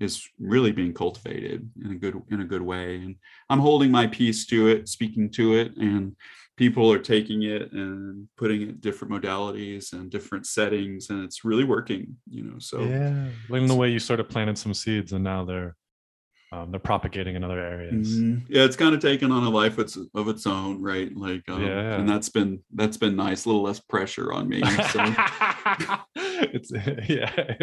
[0.00, 3.14] is really being cultivated in a good in a good way and
[3.50, 6.16] i'm holding my piece to it speaking to it and
[6.56, 11.64] people are taking it and putting it different modalities and different settings and it's really
[11.64, 15.12] working you know so yeah like in the way you sort of planted some seeds
[15.12, 15.74] and now they're
[16.52, 18.14] um, they're propagating in other areas.
[18.14, 18.52] Mm-hmm.
[18.52, 21.10] Yeah, it's kind of taken on a life of its, of its own, right?
[21.16, 24.62] Like, um, yeah, and that's been that's been nice, a little less pressure on me.
[24.90, 25.02] So.
[26.42, 26.70] it's
[27.08, 27.54] yeah,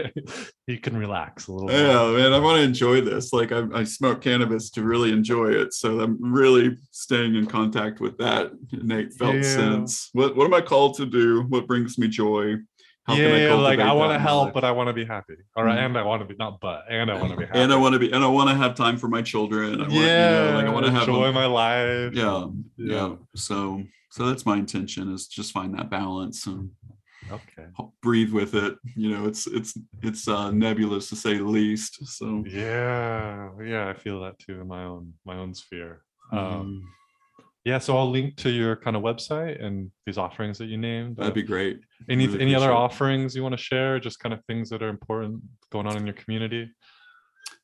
[0.67, 1.71] you can relax a little.
[1.71, 2.17] Yeah, more.
[2.17, 3.33] man, I want to enjoy this.
[3.33, 7.99] Like, I, I smoke cannabis to really enjoy it, so I'm really staying in contact
[7.99, 9.41] with that innate felt yeah.
[9.41, 10.09] sense.
[10.13, 11.43] What what am I called to do?
[11.49, 12.55] What brings me joy?
[13.09, 15.33] How yeah, like I want to help, but I want to be happy.
[15.55, 15.85] All right, mm-hmm.
[15.85, 17.57] and I want to be not but, and I want to be happy.
[17.57, 19.81] And I want to be, and I want to have time for my children.
[19.81, 22.13] I want, yeah, you know, like I want to have enjoy my life.
[22.13, 22.47] Yeah,
[22.77, 23.15] yeah, yeah.
[23.35, 26.69] So, so that's my intention is just find that balance and
[27.31, 27.67] okay
[28.01, 28.77] breathe with it.
[28.95, 32.05] You know, it's it's it's uh, nebulous to say the least.
[32.07, 36.03] So yeah, yeah, I feel that too in my own my own sphere.
[36.31, 36.59] Um, mm-hmm.
[36.59, 36.93] Um,
[37.65, 41.17] yeah, so I'll link to your kind of website and these offerings that you named.
[41.17, 41.81] That'd be great.
[42.09, 43.99] Any really any other offerings you want to share?
[43.99, 45.41] Just kind of things that are important
[45.71, 46.71] going on in your community.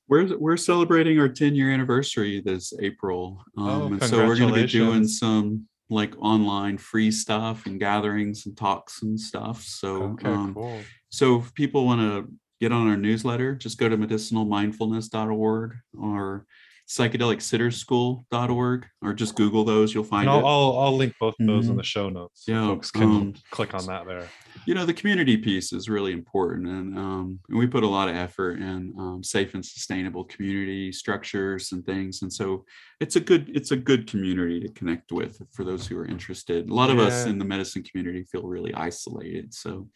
[0.07, 4.53] We're we're celebrating our 10 year anniversary this April, um, oh, and so we're going
[4.53, 9.61] to be doing some like online free stuff and gatherings and talks and stuff.
[9.61, 10.79] So okay, um, cool.
[11.09, 16.45] so if people want to get on our newsletter, just go to medicinalmindfulness.org or
[16.87, 19.93] psychedelicsitterschool.org or just Google those.
[19.93, 20.45] You'll find I'll, it.
[20.45, 21.71] I'll, I'll link both of those mm-hmm.
[21.71, 22.43] in the show notes.
[22.47, 24.29] Yeah, folks can um, click on that there
[24.65, 28.07] you know the community piece is really important and, um, and we put a lot
[28.07, 32.65] of effort in um, safe and sustainable community structures and things and so
[32.99, 36.69] it's a good it's a good community to connect with for those who are interested
[36.69, 37.03] a lot of yeah.
[37.03, 39.87] us in the medicine community feel really isolated so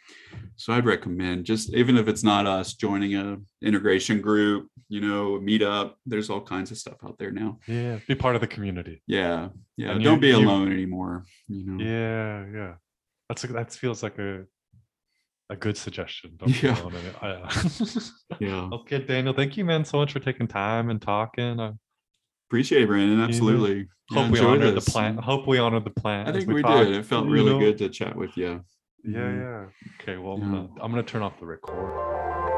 [0.56, 5.36] so i'd recommend just even if it's not us joining a integration group you know
[5.36, 8.48] a meetup there's all kinds of stuff out there now yeah be part of the
[8.48, 12.74] community yeah yeah and don't you, be alone you, anymore you know yeah yeah
[13.28, 14.46] that's a, that feels like a
[15.50, 16.32] a good suggestion.
[16.38, 16.78] Don't yeah.
[17.22, 17.50] Uh,
[18.40, 18.70] yeah.
[18.72, 19.34] Okay, Daniel.
[19.34, 21.60] Thank you, man, so much for taking time and talking.
[21.60, 21.72] I
[22.48, 23.22] appreciate it, Brandon.
[23.22, 23.88] Absolutely.
[24.12, 24.86] Yeah, hope we honored this.
[24.86, 25.18] the plan.
[25.18, 26.28] Hope we honored the plan.
[26.28, 26.92] I think we, we did.
[26.96, 27.60] It felt really know?
[27.60, 28.64] good to chat with you.
[29.04, 29.42] Yeah, mm-hmm.
[29.42, 29.66] yeah.
[30.02, 32.49] Okay, well, I'm, gonna, I'm gonna turn off the record.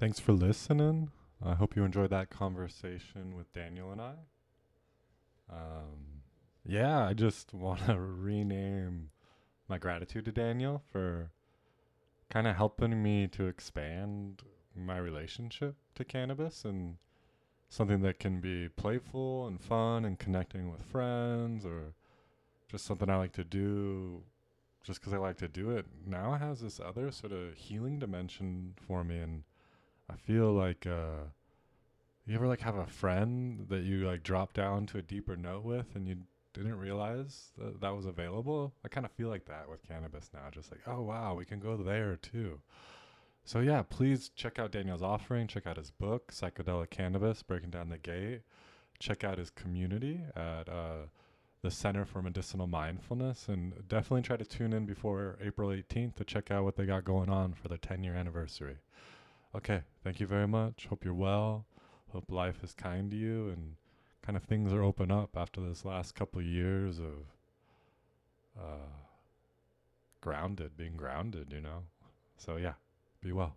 [0.00, 1.10] Thanks for listening.
[1.44, 4.14] I hope you enjoyed that conversation with Daniel and I.
[5.50, 6.22] Um,
[6.64, 9.10] yeah, I just want to rename
[9.68, 11.32] my gratitude to Daniel for
[12.30, 14.40] kind of helping me to expand
[14.74, 16.96] my relationship to cannabis and
[17.68, 21.92] something that can be playful and fun and connecting with friends or
[22.70, 24.22] just something I like to do
[24.82, 25.84] just because I like to do it.
[26.06, 29.18] Now it has this other sort of healing dimension for me.
[29.18, 29.42] And
[30.10, 31.24] I feel like, uh,
[32.26, 35.64] you ever like have a friend that you like drop down to a deeper note
[35.64, 36.16] with and you
[36.52, 38.72] didn't realize that that was available?
[38.84, 40.48] I kind of feel like that with cannabis now.
[40.50, 42.60] Just like, oh, wow, we can go there too.
[43.44, 45.46] So yeah, please check out Daniel's offering.
[45.46, 48.42] Check out his book, Psychedelic Cannabis: Breaking Down the Gate.
[48.98, 51.06] Check out his community at uh,
[51.62, 56.24] the Center for Medicinal Mindfulness, and definitely try to tune in before April 18th to
[56.24, 58.76] check out what they got going on for their 10 year anniversary.
[59.54, 60.86] Okay, thank you very much.
[60.86, 61.66] Hope you're well.
[62.12, 63.74] Hope life is kind to you and
[64.22, 67.26] kind of things are open up after this last couple of years of
[68.58, 68.92] uh,
[70.20, 71.82] grounded, being grounded, you know.
[72.36, 72.74] So yeah,
[73.20, 73.56] be well.